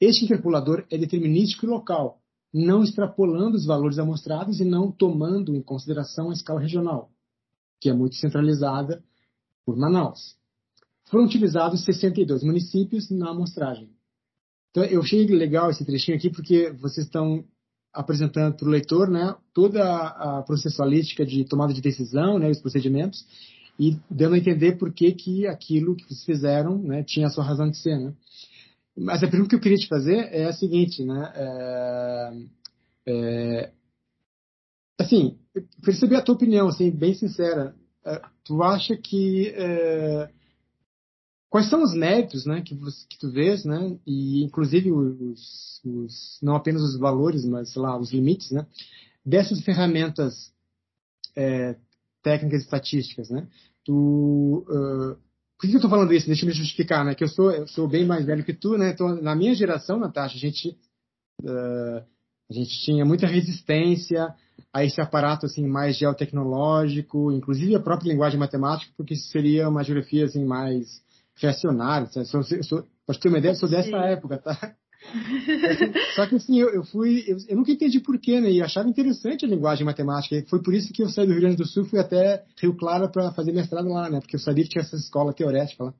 [0.00, 2.22] Este interpolador é determinístico e local,
[2.52, 7.10] não extrapolando os valores amostrados e não tomando em consideração a escala regional,
[7.80, 9.02] que é muito centralizada
[9.64, 10.39] por Manaus
[11.10, 13.90] foram utilizados 62 municípios na amostragem.
[14.70, 17.44] Então, eu achei legal esse trechinho aqui porque vocês estão
[17.92, 23.26] apresentando para o leitor né, toda a processualística de tomada de decisão, né, os procedimentos,
[23.78, 27.42] e dando a entender por que, que aquilo que vocês fizeram né, tinha a sua
[27.42, 27.98] razão de ser.
[27.98, 28.14] Né?
[28.96, 31.32] Mas a pergunta que eu queria te fazer é a seguinte, né?
[31.34, 32.32] É,
[33.06, 33.72] é,
[35.00, 35.38] assim,
[36.16, 37.74] a tua opinião, assim, bem sincera.
[38.04, 40.28] É, tu acha que é,
[41.50, 42.74] quais são os méritos né, que,
[43.08, 48.12] que tu vês, né, e inclusive os, os, não apenas os valores, mas lá, os
[48.12, 48.64] limites, né,
[49.26, 50.52] dessas ferramentas
[51.36, 51.76] é,
[52.22, 53.46] técnicas estatísticas, né?
[53.84, 55.16] Tu, uh,
[55.58, 56.26] por que eu estou falando isso?
[56.26, 57.14] Deixa eu me justificar, né?
[57.14, 58.90] Que eu sou, eu sou bem mais velho que tu, né?
[58.90, 60.76] Então, na minha geração, Natasha, a gente,
[61.42, 62.04] uh,
[62.50, 64.34] a gente tinha muita resistência
[64.72, 70.26] a esse aparato assim mais geotecnológico, inclusive a própria linguagem matemática, porque seria uma geografia
[70.26, 71.02] assim mais
[71.40, 72.08] reacionária.
[72.24, 73.94] Sou, sou, para ter uma ideia, sou dessa Sim.
[73.94, 74.76] época, tá?
[76.14, 78.50] Só que assim, eu, eu fui, eu, eu, nunca entendi porquê, né?
[78.50, 80.36] E achava interessante a linguagem matemática.
[80.36, 82.76] E foi por isso que eu saí do Rio Grande do Sul, fui até Rio
[82.76, 84.20] Claro para fazer mestrado lá, né?
[84.20, 85.94] Porque eu sabia que tinha essa escola teorética lá.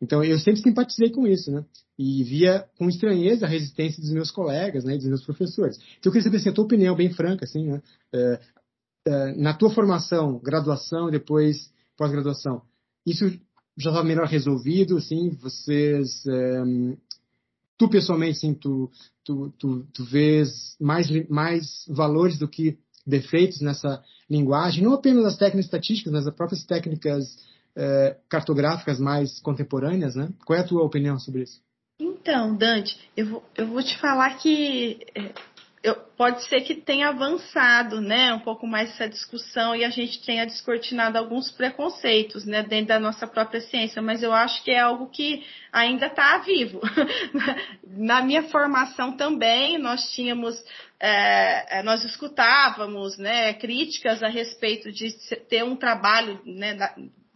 [0.00, 1.64] Então eu sempre simpatizei com isso, né?
[1.98, 4.94] E via com estranheza a resistência dos meus colegas, né?
[4.94, 5.78] E dos meus professores.
[5.98, 7.82] Então eu queria saber assim, a tua opinião bem franca, assim, né?
[8.14, 8.40] É,
[9.06, 12.62] é, na tua formação, graduação depois pós-graduação,
[13.04, 13.24] isso
[13.78, 15.30] já estava melhor resolvido, assim?
[15.40, 16.62] Vocês é,
[17.78, 18.90] tu pessoalmente, sim, tu,
[19.24, 22.76] tu, tu, tu vês mais, mais valores do que
[23.06, 27.38] defeitos nessa linguagem, não apenas as técnicas estatísticas, mas as próprias técnicas
[27.74, 30.28] é, cartográficas mais contemporâneas, né?
[30.44, 31.60] Qual é a tua opinião sobre isso?
[32.00, 35.32] Então, Dante, eu vou, eu vou te falar que é,
[35.82, 40.24] eu, pode ser que tenha avançado, né, um pouco mais essa discussão e a gente
[40.24, 44.80] tenha descortinado alguns preconceitos, né, dentro da nossa própria ciência, mas eu acho que é
[44.80, 46.80] algo que ainda está vivo.
[47.86, 50.56] Na minha formação também, nós tínhamos,
[50.98, 55.12] é, é, nós escutávamos, né, críticas a respeito de
[55.48, 56.76] ter um trabalho, né,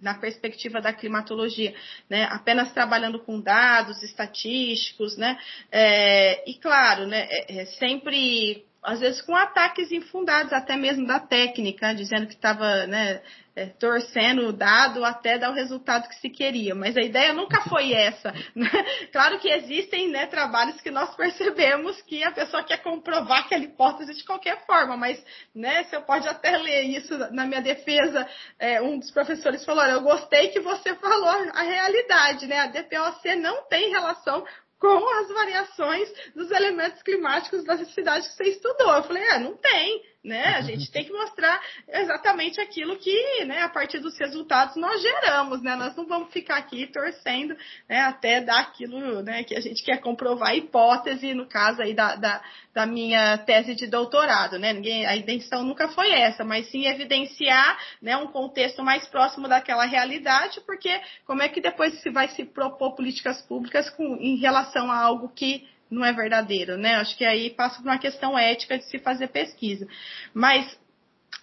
[0.03, 1.75] na perspectiva da climatologia,
[2.11, 2.25] né?
[2.25, 5.39] apenas trabalhando com dados estatísticos, né?
[5.71, 11.21] É, e claro, né, é, é sempre às vezes com ataques infundados, até mesmo da
[11.21, 13.23] técnica, dizendo que estava né,
[13.55, 16.75] é, torcendo o dado até dar o resultado que se queria.
[16.75, 18.33] Mas a ideia nunca foi essa.
[18.55, 18.69] Né?
[19.11, 24.15] Claro que existem né, trabalhos que nós percebemos que a pessoa quer comprovar aquela hipótese
[24.15, 25.23] de qualquer forma, mas
[25.55, 28.29] né, você pode até ler isso na minha defesa.
[28.59, 32.59] É, um dos professores falou: Eu gostei que você falou a realidade, né?
[32.59, 34.45] A DPOC não tem relação
[34.83, 38.93] com as variações dos elementos climáticos das cidades que você estudou.
[38.93, 40.55] Eu falei, é, não tem né?
[40.55, 45.61] A gente tem que mostrar exatamente aquilo que, né, a partir dos resultados nós geramos,
[45.63, 45.75] né?
[45.75, 47.57] Nós não vamos ficar aqui torcendo,
[47.89, 51.93] né, até dar aquilo, né, que a gente quer comprovar a hipótese, no caso aí
[51.93, 52.41] da, da,
[52.73, 54.73] da minha tese de doutorado, né?
[54.73, 59.85] Ninguém, a intenção nunca foi essa, mas sim evidenciar, né, um contexto mais próximo daquela
[59.87, 64.91] realidade, porque como é que depois se vai se propor políticas públicas com, em relação
[64.91, 66.97] a algo que não é verdadeiro, né?
[66.97, 69.87] Acho que aí passa por uma questão ética de se fazer pesquisa.
[70.33, 70.81] Mas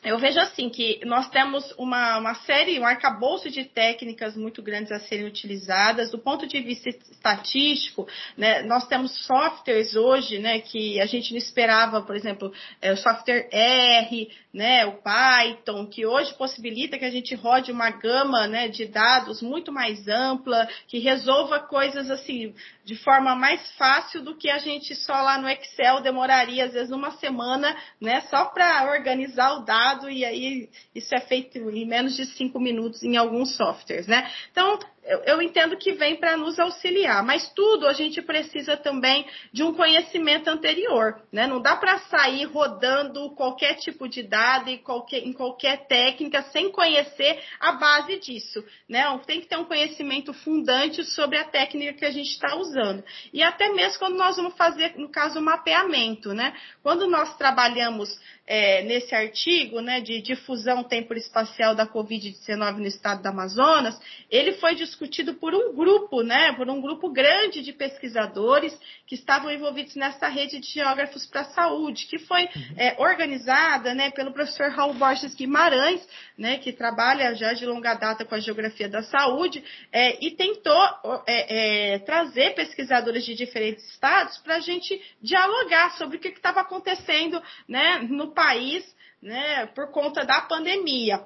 [0.01, 4.93] eu vejo assim que nós temos uma, uma série, um arcabouço de técnicas muito grandes
[4.93, 6.09] a serem utilizadas.
[6.09, 11.37] Do ponto de vista estatístico, né, nós temos softwares hoje né, que a gente não
[11.37, 17.11] esperava, por exemplo, é, o software R, né, o Python, que hoje possibilita que a
[17.11, 22.55] gente rode uma gama né, de dados muito mais ampla, que resolva coisas assim
[22.89, 26.91] de forma mais fácil do que a gente só lá no Excel demoraria às vezes
[26.91, 32.15] uma semana, né, só para organizar o dado e aí isso é feito em menos
[32.15, 34.27] de cinco minutos em alguns softwares, né?
[34.51, 34.79] Então
[35.09, 39.63] eu, eu entendo que vem para nos auxiliar, mas tudo a gente precisa também de
[39.63, 41.47] um conhecimento anterior, né?
[41.47, 46.71] Não dá para sair rodando qualquer tipo de dado e qualquer, em qualquer técnica sem
[46.71, 49.03] conhecer a base disso, né?
[49.25, 53.03] Tem que ter um conhecimento fundante sobre a técnica que a gente está usando.
[53.33, 56.53] E até mesmo quando nós vamos fazer, no caso, o mapeamento, né?
[56.83, 63.27] Quando nós trabalhamos é, nesse artigo, né, de difusão tempo-espacial da Covid-19 no estado do
[63.27, 63.99] Amazonas,
[64.29, 68.77] ele foi discutido discutido por um grupo, né, por um grupo grande de pesquisadores
[69.07, 72.75] que estavam envolvidos nessa rede de geógrafos para a saúde, que foi uhum.
[72.77, 76.05] é, organizada, né, pelo professor Raul Borges Guimarães,
[76.37, 81.23] né, que trabalha já de longa data com a geografia da saúde, é, e tentou
[81.25, 86.59] é, é trazer pesquisadores de diferentes estados para a gente dialogar sobre o que estava
[86.59, 88.83] acontecendo, né, no país,
[89.21, 91.23] né, por conta da pandemia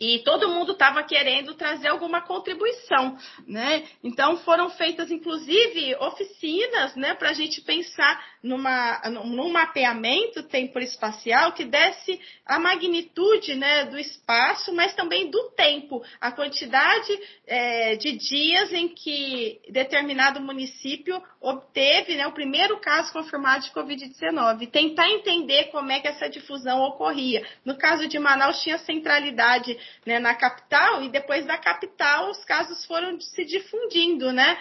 [0.00, 3.84] e todo mundo estava querendo trazer alguma contribuição, né?
[4.02, 11.64] Então foram feitas inclusive oficinas, né, para a gente pensar numa, num mapeamento tempo-espacial que
[11.64, 18.72] desse a magnitude, né, do espaço, mas também do tempo, a quantidade é, de dias
[18.72, 25.92] em que determinado município obteve, né, o primeiro caso confirmado de Covid-19, tentar entender como
[25.92, 27.46] é que essa difusão ocorria.
[27.64, 32.84] No caso de Manaus tinha centralidade né, na capital, e depois da capital os casos
[32.84, 34.58] foram se difundindo, né?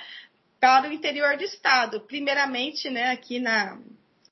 [0.59, 2.01] Para o interior do estado.
[2.01, 3.77] Primeiramente, né, aqui na,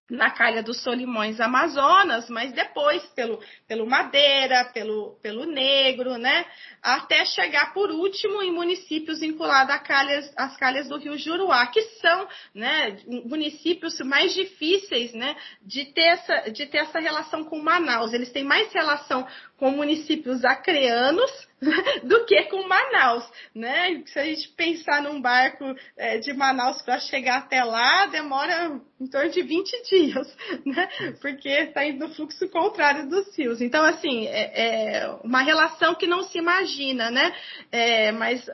[0.10, 6.46] na calha dos Solimões Amazonas, mas depois pelo, pelo Madeira, pelo, pelo Negro, né?
[6.82, 11.82] Até chegar por último em municípios vinculados às calhas, às calhas do Rio Juruá, que
[12.02, 18.14] são né, municípios mais difíceis né, de, ter essa, de ter essa relação com Manaus.
[18.14, 19.28] Eles têm mais relação
[19.58, 21.47] com municípios acreanos
[22.04, 24.04] do que com Manaus, né?
[24.06, 25.66] Se a gente pensar num barco
[25.98, 30.88] é, de Manaus para chegar até lá, demora em torno de 20 dias, né?
[31.20, 33.60] Porque está indo no fluxo contrário dos rios.
[33.60, 37.34] Então, assim, é, é uma relação que não se imagina, né?
[37.72, 38.48] É, mas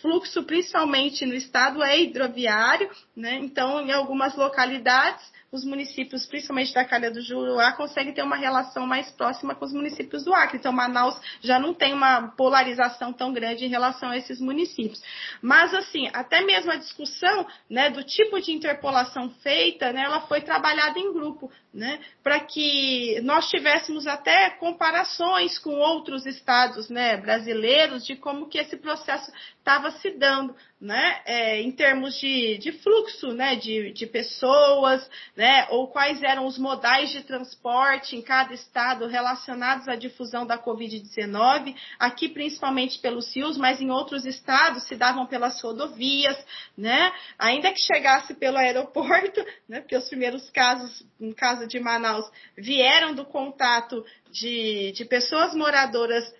[0.00, 3.38] fluxo, principalmente no estado, é hidroviário, né?
[3.42, 8.86] Então, em algumas localidades, os municípios, principalmente da Calha do Juruá, conseguem ter uma relação
[8.86, 10.58] mais próxima com os municípios do Acre.
[10.58, 15.02] Então, Manaus já não tem uma polarização tão grande em relação a esses municípios.
[15.40, 20.40] Mas, assim, até mesmo a discussão né, do tipo de interpolação feita, né, ela foi
[20.40, 28.04] trabalhada em grupo, né, para que nós tivéssemos até comparações com outros estados né, brasileiros
[28.04, 33.28] de como que esse processo estava se dando, né, é, em termos de, de fluxo,
[33.28, 39.06] né, de, de pessoas, né, ou quais eram os modais de transporte em cada estado
[39.06, 45.24] relacionados à difusão da Covid-19, aqui principalmente pelos rios, mas em outros estados se davam
[45.26, 46.36] pelas rodovias,
[46.76, 52.30] né, ainda que chegasse pelo aeroporto, né, porque os primeiros casos, no caso de Manaus,
[52.56, 56.30] vieram do contato de, de pessoas moradoras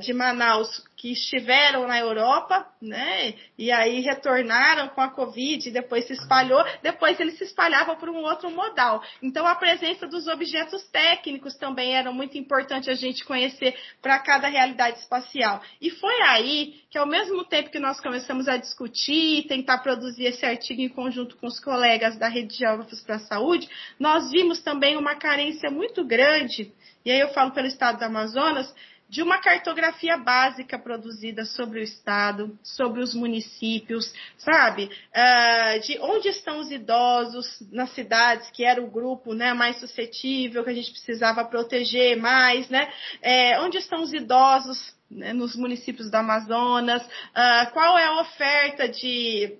[0.00, 3.34] de Manaus que estiveram na Europa, né?
[3.58, 8.22] E aí retornaram com a Covid, depois se espalhou, depois eles se espalhavam por um
[8.22, 9.02] outro modal.
[9.20, 14.48] Então a presença dos objetos técnicos também era muito importante a gente conhecer para cada
[14.48, 15.60] realidade espacial.
[15.80, 20.46] E foi aí que ao mesmo tempo que nós começamos a discutir, tentar produzir esse
[20.46, 24.62] artigo em conjunto com os colegas da Rede de Geógrafos para a Saúde, nós vimos
[24.62, 26.72] também uma carência muito grande,
[27.04, 28.74] e aí eu falo pelo estado do Amazonas,
[29.08, 34.84] de uma cartografia básica produzida sobre o estado, sobre os municípios, sabe?
[34.84, 40.64] Uh, de onde estão os idosos nas cidades, que era o grupo né, mais suscetível,
[40.64, 42.92] que a gente precisava proteger mais, né?
[43.22, 47.02] É, onde estão os idosos né, nos municípios do Amazonas?
[47.04, 49.56] Uh, qual é a oferta de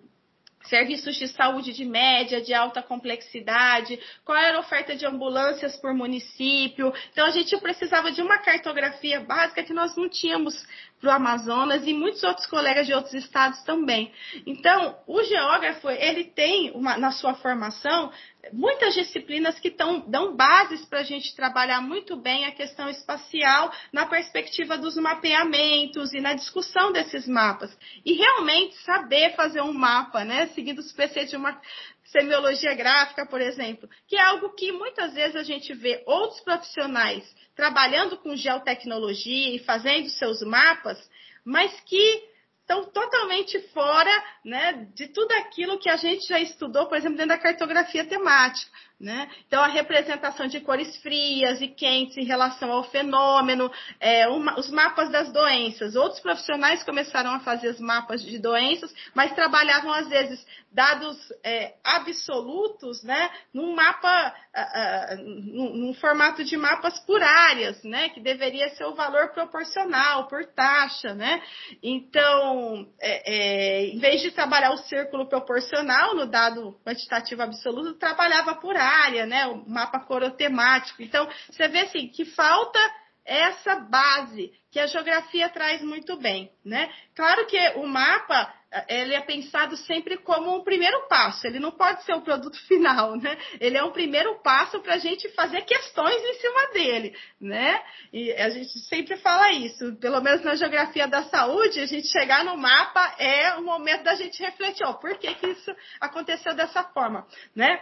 [0.69, 5.95] serviços de saúde de média, de alta complexidade, qual era a oferta de ambulâncias por
[5.95, 6.93] município.
[7.13, 10.55] Então, a gente precisava de uma cartografia básica que nós não tínhamos
[11.01, 14.13] para o Amazonas e muitos outros colegas de outros estados também.
[14.47, 18.11] Então, o geógrafo, ele tem uma, na sua formação
[18.53, 23.73] muitas disciplinas que tão, dão bases para a gente trabalhar muito bem a questão espacial
[23.93, 27.77] na perspectiva dos mapeamentos e na discussão desses mapas.
[28.05, 31.61] E realmente saber fazer um mapa, né, seguindo os preceitos de uma
[32.07, 37.25] semiologia gráfica, por exemplo, que é algo que muitas vezes a gente vê outros profissionais
[37.55, 40.99] trabalhando com geotecnologia e fazendo seus mapas,
[41.45, 42.37] mas que
[42.67, 44.11] estão totalmente fora
[44.45, 48.71] né, de tudo aquilo que a gente já estudou, por exemplo, dentro da cartografia temática.
[48.99, 49.29] Né?
[49.47, 54.69] Então, a representação de cores frias e quentes em relação ao fenômeno, é, uma, os
[54.71, 55.95] mapas das doenças.
[55.95, 60.45] Outros profissionais começaram a fazer os mapas de doenças, mas trabalhavam, às vezes,
[60.77, 68.11] dados é, absolutos né, num mapa, uh, num, num, formato de mapas por áreas, né,
[68.11, 71.15] que deveria ser o valor proporcional, por taxa.
[71.15, 71.43] Né?
[71.83, 78.55] Então, é, é em vez de trabalhar o círculo proporcional no dado quantitativo absoluto, trabalhava
[78.57, 79.47] por área área, né?
[79.47, 81.03] O mapa corotemático.
[81.03, 82.79] Então, você vê assim que falta
[83.27, 86.91] essa base que a geografia traz muito bem, né?
[87.15, 88.55] Claro que o mapa
[88.89, 93.17] ele é pensado sempre como um primeiro passo, ele não pode ser o produto final,
[93.17, 93.37] né?
[93.61, 97.83] Ele é um primeiro passo para a gente fazer questões em cima dele, né?
[98.13, 102.45] E a gente sempre fala isso, pelo menos na geografia da saúde, a gente chegar
[102.45, 106.85] no mapa é o momento da gente refletir, ó, por que, que isso aconteceu dessa
[106.85, 107.81] forma, né?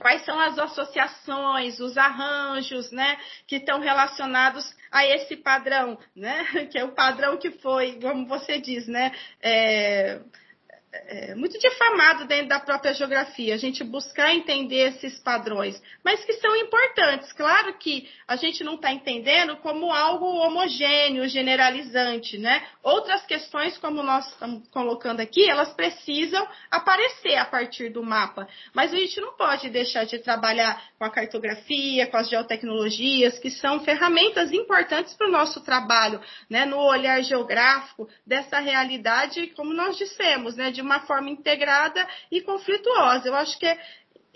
[0.00, 6.78] Quais são as associações, os arranjos, né, que estão relacionados a esse padrão, né, que
[6.78, 10.20] é o padrão que foi, como você diz, né, é,
[10.92, 16.34] é, muito difamado dentro da própria geografia, a gente buscar entender esses padrões, mas que
[16.34, 17.32] são importantes.
[17.32, 22.62] Claro que a gente não está entendendo como algo homogêneo, generalizante, né?
[22.82, 28.92] Outras questões, como nós estamos colocando aqui, elas precisam aparecer a partir do mapa, mas
[28.92, 33.80] a gente não pode deixar de trabalhar com a cartografia, com as geotecnologias, que são
[33.80, 36.20] ferramentas importantes para o nosso trabalho,
[36.50, 36.66] né?
[36.66, 40.70] No olhar geográfico dessa realidade, como nós dissemos, né?
[40.70, 43.28] De uma forma integrada e conflituosa.
[43.28, 43.78] Eu acho que é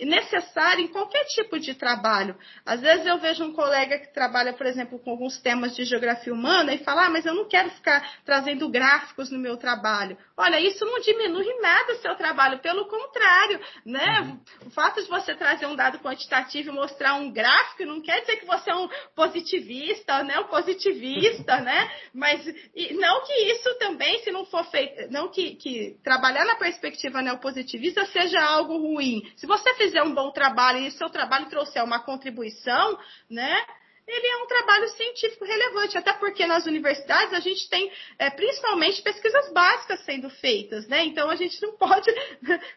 [0.05, 2.37] necessário em qualquer tipo de trabalho.
[2.65, 6.33] Às vezes eu vejo um colega que trabalha, por exemplo, com alguns temas de geografia
[6.33, 10.19] humana e fala, ah, mas eu não quero ficar trazendo gráficos no meu trabalho.
[10.37, 14.21] Olha, isso não diminui nada o seu trabalho, pelo contrário, né?
[14.21, 14.41] Uhum.
[14.67, 18.37] O fato de você trazer um dado quantitativo e mostrar um gráfico não quer dizer
[18.37, 20.39] que você é um positivista, né?
[20.41, 21.91] Um positivista, né?
[22.13, 22.45] Mas
[22.93, 28.05] não que isso também, se não for feito, não que, que trabalhar na perspectiva neopositivista
[28.07, 29.23] seja algo ruim.
[29.37, 32.99] Se você fizer fizer um bom trabalho e seu trabalho trouxer uma contribuição,
[33.31, 33.65] né?
[34.07, 39.03] ele é um trabalho científico relevante, até porque nas universidades a gente tem é, principalmente
[39.03, 41.05] pesquisas básicas sendo feitas, né?
[41.05, 42.09] Então a gente não pode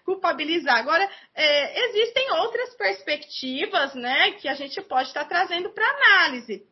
[0.04, 0.78] culpabilizar.
[0.78, 6.68] Agora, é, existem outras perspectivas, né, que a gente pode estar trazendo para análise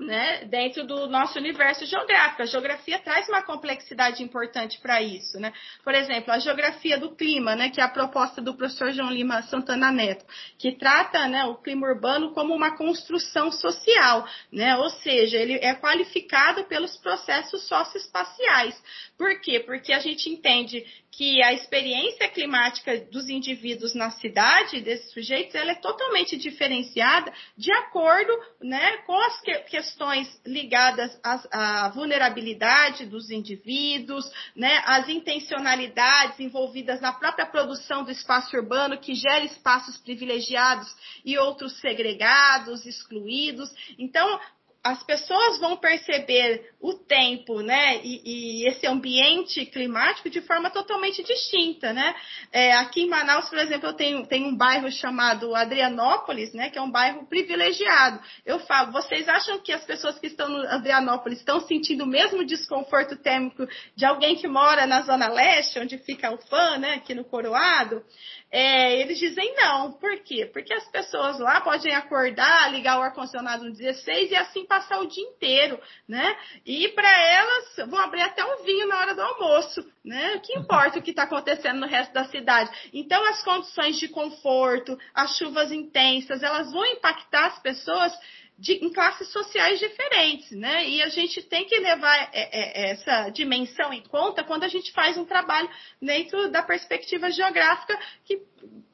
[0.00, 2.42] né, dentro do nosso universo geográfico.
[2.42, 5.38] A geografia traz uma complexidade importante para isso.
[5.38, 5.52] Né?
[5.84, 9.42] Por exemplo, a geografia do clima, né, que é a proposta do professor João Lima
[9.42, 10.24] Santana Neto,
[10.58, 14.76] que trata né, o clima urbano como uma construção social, né?
[14.76, 18.80] ou seja, ele é qualificado pelos processos socioespaciais.
[19.16, 19.60] Por quê?
[19.60, 25.72] Porque a gente entende que a experiência climática dos indivíduos na cidade, desses sujeitos, ela
[25.72, 28.32] é totalmente diferenciada de acordo
[28.62, 37.46] né, com as questões ligadas à, vulnerabilidade dos indivíduos, né, as intencionalidades envolvidas na própria
[37.46, 40.88] produção do espaço urbano, que gera espaços privilegiados
[41.24, 43.68] e outros segregados, excluídos.
[43.98, 44.40] Então,
[44.82, 51.22] as pessoas vão perceber o tempo, né, e, e, esse ambiente climático de forma totalmente
[51.22, 52.14] distinta, né?
[52.50, 56.78] É, aqui em Manaus, por exemplo, eu tenho, tenho um bairro chamado Adrianópolis, né, que
[56.78, 58.20] é um bairro privilegiado.
[58.46, 62.42] Eu falo, vocês acham que as pessoas que estão no Adrianópolis estão sentindo o mesmo
[62.46, 67.14] desconforto térmico de alguém que mora na Zona Leste, onde fica o fã, né, aqui
[67.14, 68.02] no Coroado?
[68.50, 69.92] É, eles dizem não.
[69.92, 70.48] Por quê?
[70.52, 75.08] Porque as pessoas lá podem acordar, ligar o ar-condicionado no 16 e assim passar o
[75.08, 76.36] dia inteiro, né?
[76.64, 80.36] E para elas vão abrir até um vinho na hora do almoço, né?
[80.36, 82.70] O que importa o que está acontecendo no resto da cidade?
[82.92, 88.16] Então, as condições de conforto, as chuvas intensas, elas vão impactar as pessoas
[88.56, 90.86] de, em classes sociais diferentes, né?
[90.86, 94.92] E a gente tem que levar é, é, essa dimensão em conta quando a gente
[94.92, 95.68] faz um trabalho
[96.00, 98.42] dentro da perspectiva geográfica que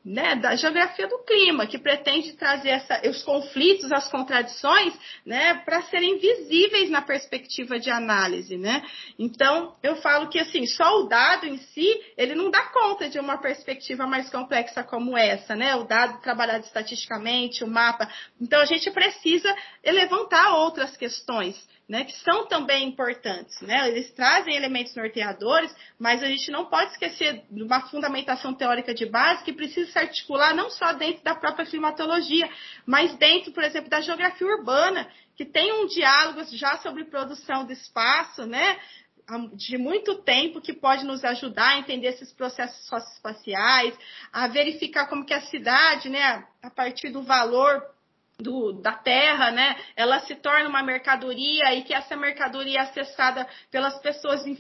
[0.07, 4.94] né, da geografia do clima, que pretende trazer essa, os conflitos, as contradições,
[5.24, 8.84] né, para serem visíveis na perspectiva de análise, né?
[9.18, 13.18] Então, eu falo que assim, só o dado em si, ele não dá conta de
[13.18, 15.74] uma perspectiva mais complexa como essa, né?
[15.74, 18.09] O dado trabalhado estatisticamente, o mapa.
[18.40, 19.52] Então, a gente precisa
[19.84, 21.57] levantar outras questões,
[21.89, 23.61] né, que são também importantes.
[23.61, 23.89] Né?
[23.89, 29.07] Eles trazem elementos norteadores, mas a gente não pode esquecer de uma fundamentação teórica de
[29.07, 32.51] base que precisa se articular não só dentro da própria climatologia,
[32.84, 37.74] mas dentro, por exemplo, da geografia urbana, que tem um diálogo já sobre produção de
[37.74, 38.78] espaço, né?
[39.55, 43.93] de muito tempo que pode nos ajudar a entender esses processos socioespaciais,
[44.32, 47.82] a verificar como que a cidade, né, a partir do valor
[48.39, 53.49] do, da terra, né, ela se torna uma mercadoria e que essa mercadoria é acessada
[53.70, 54.59] pelas pessoas em,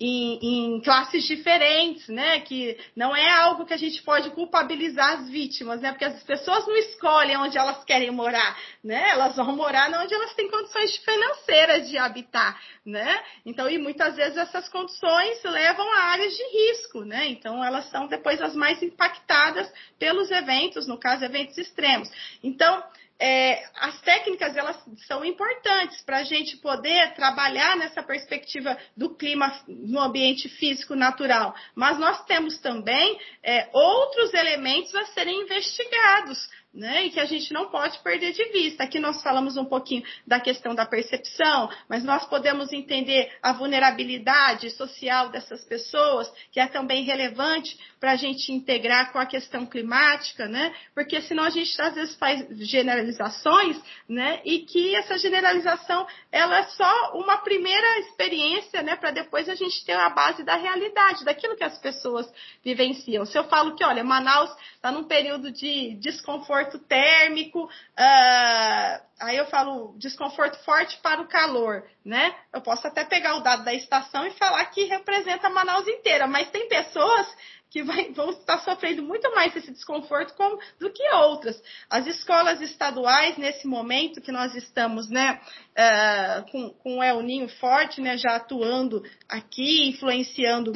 [0.00, 5.28] em, em, classes diferentes, né, que não é algo que a gente pode culpabilizar as
[5.28, 9.88] vítimas, né, porque as pessoas não escolhem onde elas querem morar, né, elas vão morar
[10.02, 15.88] onde elas têm condições financeiras de habitar, né, então e muitas vezes essas condições levam
[15.92, 20.98] a áreas de risco, né, então elas são depois as mais impactadas pelos eventos, no
[20.98, 22.10] caso eventos extremos.
[22.42, 22.82] Então,
[23.20, 29.52] é, as técnicas elas são importantes para a gente poder trabalhar nessa perspectiva do clima
[29.68, 31.54] no ambiente físico natural.
[31.74, 37.06] Mas nós temos também é, outros elementos a serem investigados né?
[37.06, 38.84] E que a gente não pode perder de vista.
[38.84, 44.70] Aqui nós falamos um pouquinho da questão da percepção, mas nós podemos entender a vulnerabilidade
[44.70, 50.46] social dessas pessoas, que é também relevante para a gente integrar com a questão climática,
[50.46, 50.72] né?
[50.94, 54.40] Porque senão a gente às vezes faz generalizações, né?
[54.44, 58.94] E que essa generalização ela é só uma primeira experiência, né?
[58.94, 62.32] Para depois a gente ter a base da realidade, daquilo que as pessoas
[62.64, 63.24] vivenciam.
[63.24, 69.36] Se eu falo que, olha, Manaus está num período de desconforto desconforto térmico, uh, aí
[69.36, 72.34] eu falo desconforto forte para o calor, né?
[72.52, 76.50] Eu posso até pegar o dado da estação e falar que representa Manaus inteira, mas
[76.50, 77.26] tem pessoas
[77.70, 81.60] que vai, vão estar sofrendo muito mais esse desconforto com, do que outras.
[81.88, 85.40] As escolas estaduais, nesse momento que nós estamos né,
[85.78, 90.72] uh, com, com o El Ninho forte, né, já atuando aqui, influenciando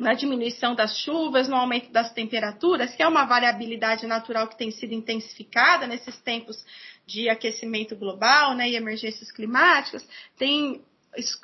[0.00, 4.70] na diminuição das chuvas, no aumento das temperaturas, que é uma variabilidade natural que tem
[4.70, 6.64] sido intensificada nesses tempos
[7.06, 10.06] de aquecimento global né, e emergências climáticas,
[10.38, 10.82] tem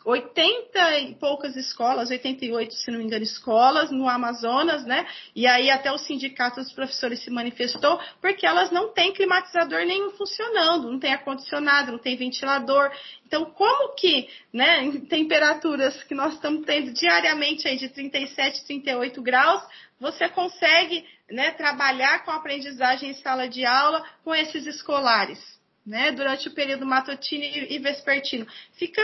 [0.05, 5.05] 80 e poucas escolas, 88, se não me engano, escolas no Amazonas, né?
[5.35, 10.11] E aí até o sindicato dos professores se manifestou porque elas não têm climatizador nenhum
[10.13, 12.93] funcionando, não tem ar-condicionado, não tem ventilador.
[13.27, 19.21] Então, como que, né, em temperaturas que nós estamos tendo diariamente aí de 37, 38
[19.21, 19.63] graus,
[19.99, 25.57] você consegue, né, trabalhar com a aprendizagem em sala de aula com esses escolares?
[25.85, 28.45] Né, durante o período matutino e vespertino.
[28.73, 29.01] Fica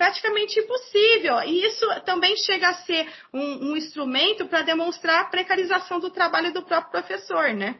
[0.00, 1.42] praticamente impossível.
[1.42, 6.54] E isso também chega a ser um, um instrumento para demonstrar a precarização do trabalho
[6.54, 7.76] do próprio professor, né?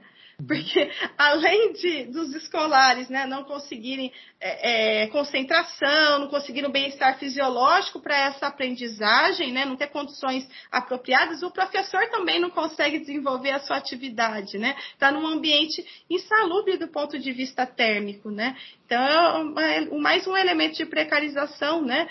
[0.47, 8.01] Porque além de, dos escolares né, não conseguirem é, é, concentração, não conseguirem bem-estar fisiológico
[8.01, 13.61] para essa aprendizagem, né, não ter condições apropriadas, o professor também não consegue desenvolver a
[13.61, 14.77] sua atividade, né?
[14.93, 18.57] Está num ambiente insalubre do ponto de vista térmico, né?
[18.93, 22.09] Então, é mais um elemento de precarização, né,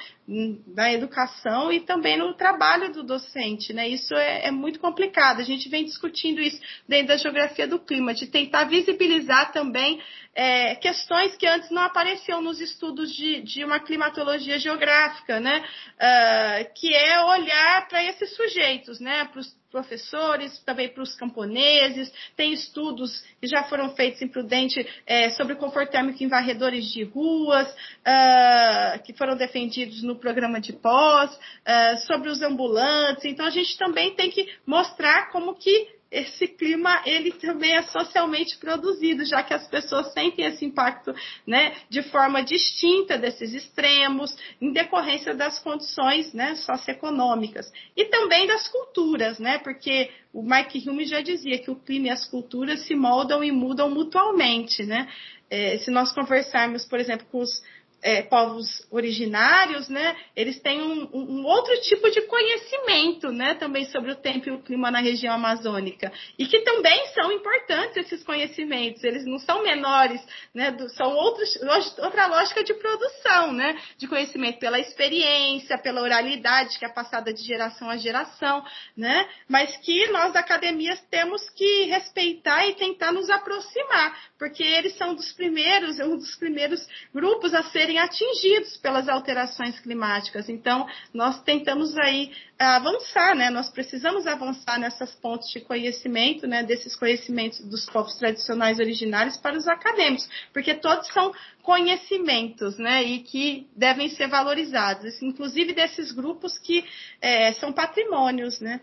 [0.66, 3.90] da educação e também no trabalho do docente, né?
[3.90, 5.42] Isso é, é muito complicado.
[5.42, 6.58] A gente vem discutindo isso
[6.88, 10.02] dentro da geografia do clima, de tentar visibilizar também
[10.34, 15.62] é, questões que antes não apareciam nos estudos de, de uma climatologia geográfica, né?
[15.98, 19.26] Uh, que é olhar para esses sujeitos, né?
[19.26, 22.12] Para os professores, também para os camponeses.
[22.36, 26.86] Tem estudos que já foram feitos em Prudente é, sobre o conforto térmico em varredores
[26.92, 33.26] de ruas, uh, que foram defendidos no programa de pós, uh, sobre os ambulantes.
[33.26, 38.58] Então, a gente também tem que mostrar como que esse clima ele também é socialmente
[38.58, 41.14] produzido, já que as pessoas sentem esse impacto
[41.46, 47.72] né, de forma distinta desses extremos, em decorrência das condições né, socioeconômicas.
[47.96, 52.12] E também das culturas, né, porque o Mike Hume já dizia que o clima e
[52.12, 54.84] as culturas se moldam e mudam mutualmente.
[54.84, 55.08] Né?
[55.50, 57.62] É, se nós conversarmos, por exemplo, com os
[58.02, 64.12] é, povos originários, né, eles têm um, um, outro tipo de conhecimento, né, também sobre
[64.12, 69.04] o tempo e o clima na região amazônica e que também são importantes esses conhecimentos.
[69.04, 70.22] Eles não são menores,
[70.54, 71.58] né, do, são outros,
[71.98, 77.44] outra lógica de produção, né, de conhecimento pela experiência, pela oralidade que é passada de
[77.44, 78.64] geração a geração,
[78.96, 84.96] né, mas que nós da academia temos que respeitar e tentar nos aproximar, porque eles
[84.96, 90.48] são dos primeiros, um dos primeiros grupos a ser serem atingidos pelas alterações climáticas.
[90.48, 93.50] Então, nós tentamos aí avançar, né?
[93.50, 96.62] Nós precisamos avançar nessas pontes de conhecimento, né?
[96.62, 101.34] Desses conhecimentos dos povos tradicionais originários para os acadêmicos, porque todos são
[101.64, 103.04] conhecimentos, né?
[103.04, 106.86] E que devem ser valorizados, inclusive desses grupos que
[107.20, 108.82] é, são patrimônios, né?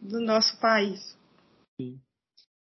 [0.00, 0.98] Do nosso país.
[1.78, 2.00] Sim.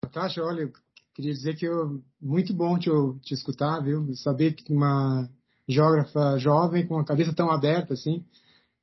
[0.02, 0.72] Natasha, olha,
[1.14, 2.88] queria dizer que eu, muito bom te,
[3.22, 4.14] te escutar, viu?
[4.14, 5.28] Saber que uma
[5.68, 8.24] geógrafa jovem com a cabeça tão aberta assim.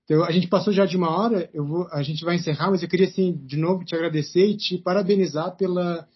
[0.05, 2.83] Então, a gente passou já de uma hora, eu vou, a gente vai encerrar, mas
[2.83, 6.07] eu queria assim de novo te agradecer e te parabenizar pela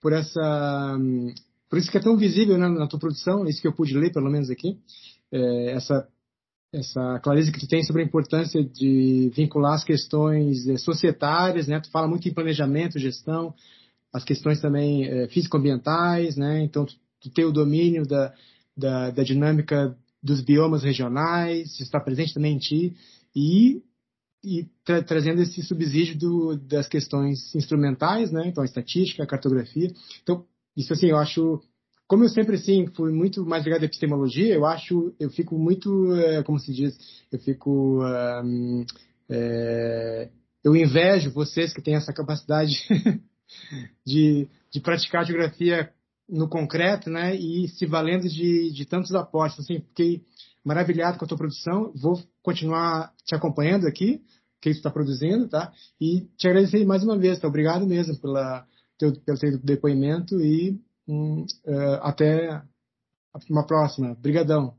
[0.00, 0.98] por essa
[1.68, 4.12] por isso que é tão visível né, na tua produção, isso que eu pude ler
[4.12, 4.78] pelo menos aqui,
[5.32, 6.06] é, essa
[6.72, 11.80] essa clareza que tu tem sobre a importância de vincular as questões é, societárias, né?
[11.80, 13.52] Tu fala muito em planejamento, gestão,
[14.12, 16.62] as questões também é, físico-ambientais, né?
[16.62, 18.32] Então tu, tu tem o domínio da,
[18.76, 22.96] da, da dinâmica dos biomas regionais, está presente também em ti,
[23.34, 23.82] e,
[24.44, 28.46] e tra trazendo esse subsídio do, das questões instrumentais, né?
[28.46, 29.90] Então, estatística, a cartografia.
[30.22, 30.44] Então,
[30.76, 31.60] isso assim, eu acho,
[32.06, 36.14] como eu sempre assim fui muito mais ligado à epistemologia, eu acho, eu fico muito,
[36.14, 36.98] é, como se diz,
[37.32, 38.00] eu fico,
[38.44, 38.84] um,
[39.28, 40.30] é,
[40.62, 42.74] eu invejo vocês que têm essa capacidade
[44.04, 45.92] de, de praticar geografia
[46.30, 47.34] no concreto, né?
[47.34, 50.22] E se valendo de, de tantos apostos, assim, fiquei
[50.64, 51.92] maravilhado com a tua produção.
[51.94, 54.22] Vou continuar te acompanhando aqui,
[54.60, 55.72] que está produzindo, tá?
[56.00, 57.48] E te agradecer mais uma vez, tá?
[57.48, 58.66] Obrigado mesmo pela
[58.98, 60.78] teu, pelo teu depoimento e
[61.08, 61.44] uh,
[62.02, 62.62] até
[63.48, 64.12] uma próxima.
[64.12, 64.74] Obrigadão.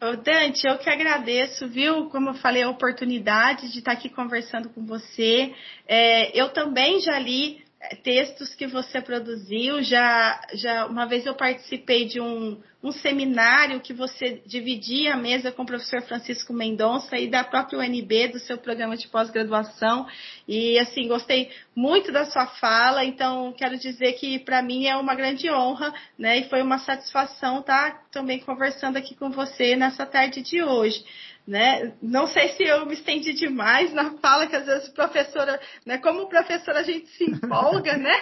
[0.00, 2.08] Ô Dante, eu que agradeço, viu?
[2.08, 5.52] Como eu falei, a oportunidade de estar aqui conversando com você.
[5.86, 7.63] É, eu também já li
[8.02, 9.82] textos que você produziu.
[9.82, 15.50] Já, já uma vez eu participei de um, um seminário que você dividia a mesa
[15.50, 20.06] com o professor Francisco Mendonça e da própria UNB, do seu programa de pós-graduação.
[20.46, 25.14] E, assim, gostei muito da sua fala, então quero dizer que para mim é uma
[25.14, 26.40] grande honra, né?
[26.40, 31.02] E foi uma satisfação estar também conversando aqui com você nessa tarde de hoje
[31.46, 31.92] né?
[32.00, 35.98] Não sei se eu me estendi demais na fala, que às vezes professora, né?
[35.98, 38.14] Como professora a gente se empolga, né?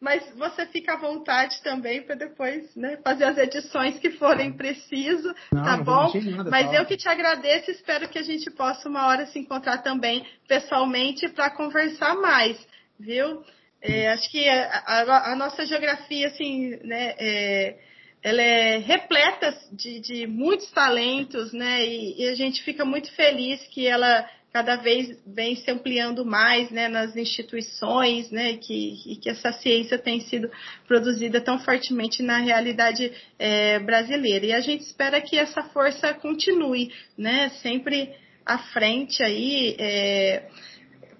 [0.00, 2.98] Mas você fica à vontade também para depois, né?
[3.04, 6.12] Fazer as edições que forem preciso, não, tá não bom?
[6.36, 9.78] Nada, Mas eu que te agradeço, espero que a gente possa uma hora se encontrar
[9.78, 12.58] também pessoalmente para conversar mais,
[12.98, 13.44] viu?
[13.80, 17.14] É, acho que a, a, a, nossa geografia, assim, né?
[17.18, 17.76] É,
[18.22, 21.86] ela é repleta de, de muitos talentos, né?
[21.86, 26.70] E, e, a gente fica muito feliz que ela cada vez vem se ampliando mais,
[26.70, 30.50] né, nas instituições, né, que, e que essa ciência tem sido
[30.86, 34.46] produzida tão fortemente na realidade é, brasileira.
[34.46, 38.14] E a gente espera que essa força continue, né, sempre
[38.44, 39.76] à frente aí.
[39.78, 40.48] É,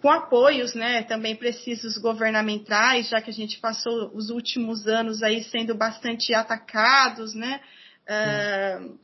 [0.00, 5.42] com apoios, né, também precisos governamentais, já que a gente passou os últimos anos aí
[5.42, 7.60] sendo bastante atacados, né,
[8.08, 8.98] uh,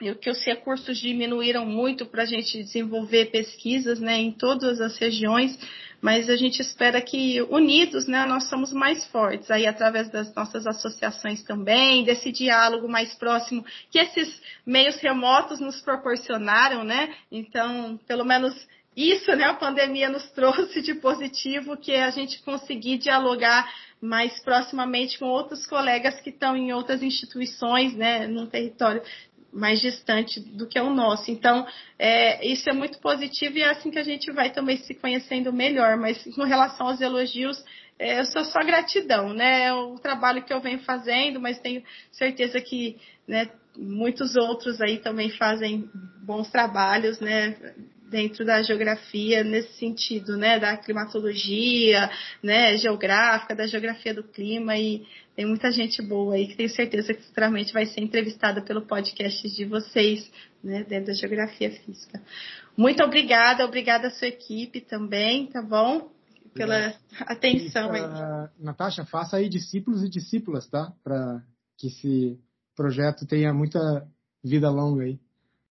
[0.00, 4.96] o que os recursos diminuíram muito para a gente desenvolver pesquisas, né, em todas as
[4.96, 5.58] regiões,
[6.00, 10.66] mas a gente espera que unidos, né, nós somos mais fortes aí através das nossas
[10.66, 17.12] associações também, desse diálogo mais próximo que esses meios remotos nos proporcionaram, né?
[17.32, 18.54] Então, pelo menos
[18.96, 23.68] isso, né, a pandemia nos trouxe de positivo, que é a gente conseguir dialogar
[24.00, 29.02] mais proximamente com outros colegas que estão em outras instituições, né, num território
[29.52, 31.30] mais distante do que o nosso.
[31.30, 31.66] Então,
[31.98, 35.52] é, isso é muito positivo e é assim que a gente vai também se conhecendo
[35.52, 35.96] melhor.
[35.96, 37.62] Mas com relação aos elogios,
[37.98, 39.64] é, eu sou só gratidão, né?
[39.64, 42.96] É o trabalho que eu venho fazendo, mas tenho certeza que
[43.26, 45.90] né, muitos outros aí também fazem
[46.22, 47.56] bons trabalhos, né?
[48.10, 52.10] dentro da geografia nesse sentido, né, da climatologia,
[52.42, 55.06] né, geográfica, da geografia do clima e
[55.38, 59.48] tem muita gente boa aí que tenho certeza que futuramente vai ser entrevistada pelo podcast
[59.48, 60.28] de vocês,
[60.64, 62.20] né, dentro da geografia física.
[62.76, 66.10] Muito obrigada, obrigada à sua equipe também, tá bom?
[66.52, 68.02] Pela atenção aí.
[68.58, 70.92] Natasha, faça aí discípulos e discípulas, tá?
[71.04, 71.40] Para
[71.76, 72.36] que esse
[72.74, 73.78] projeto tenha muita
[74.42, 75.20] vida longa aí.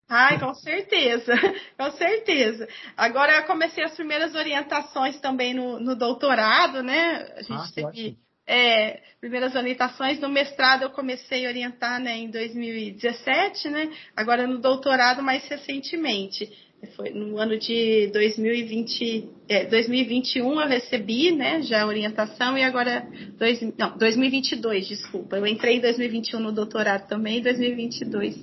[0.09, 1.31] Ai, com certeza,
[1.79, 2.67] com certeza.
[2.97, 7.31] Agora eu comecei as primeiras orientações também no, no doutorado, né?
[7.37, 8.17] A gente ah, teve
[8.47, 10.19] é, primeiras orientações.
[10.19, 13.89] No mestrado eu comecei a orientar né, em 2017, né?
[14.15, 16.51] Agora no doutorado mais recentemente.
[16.97, 23.07] Foi no ano de 2020, é, 2021 eu recebi, né, já a orientação e agora
[23.37, 25.37] dois, não, 2022, desculpa.
[25.37, 28.35] Eu entrei em 2021 no doutorado também, em 2022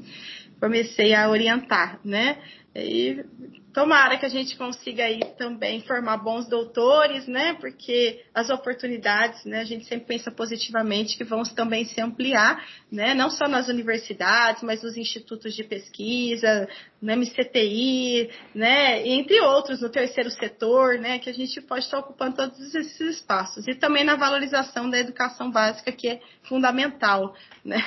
[0.60, 2.36] comecei a orientar, né?
[2.76, 3.24] E
[3.72, 7.54] tomara que a gente consiga aí também formar bons doutores, né?
[7.54, 9.60] Porque as oportunidades, né?
[9.60, 13.14] A gente sempre pensa positivamente que vão também se ampliar, né?
[13.14, 16.68] Não só nas universidades, mas nos institutos de pesquisa,
[17.00, 19.06] no MCTI, né?
[19.06, 21.18] Entre outros, no terceiro setor, né?
[21.18, 23.66] Que a gente pode estar ocupando todos esses espaços.
[23.68, 27.34] E também na valorização da educação básica, que é fundamental,
[27.64, 27.78] né?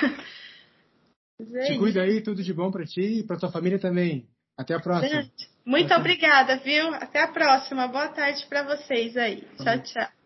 [1.40, 4.28] É Te cuida aí, tudo de bom para ti e para tua família também.
[4.56, 5.28] Até a próxima.
[5.64, 6.94] Muito obrigada, viu?
[6.94, 7.88] Até a próxima.
[7.88, 9.42] Boa tarde para vocês aí.
[9.56, 10.23] Tchau, tchau.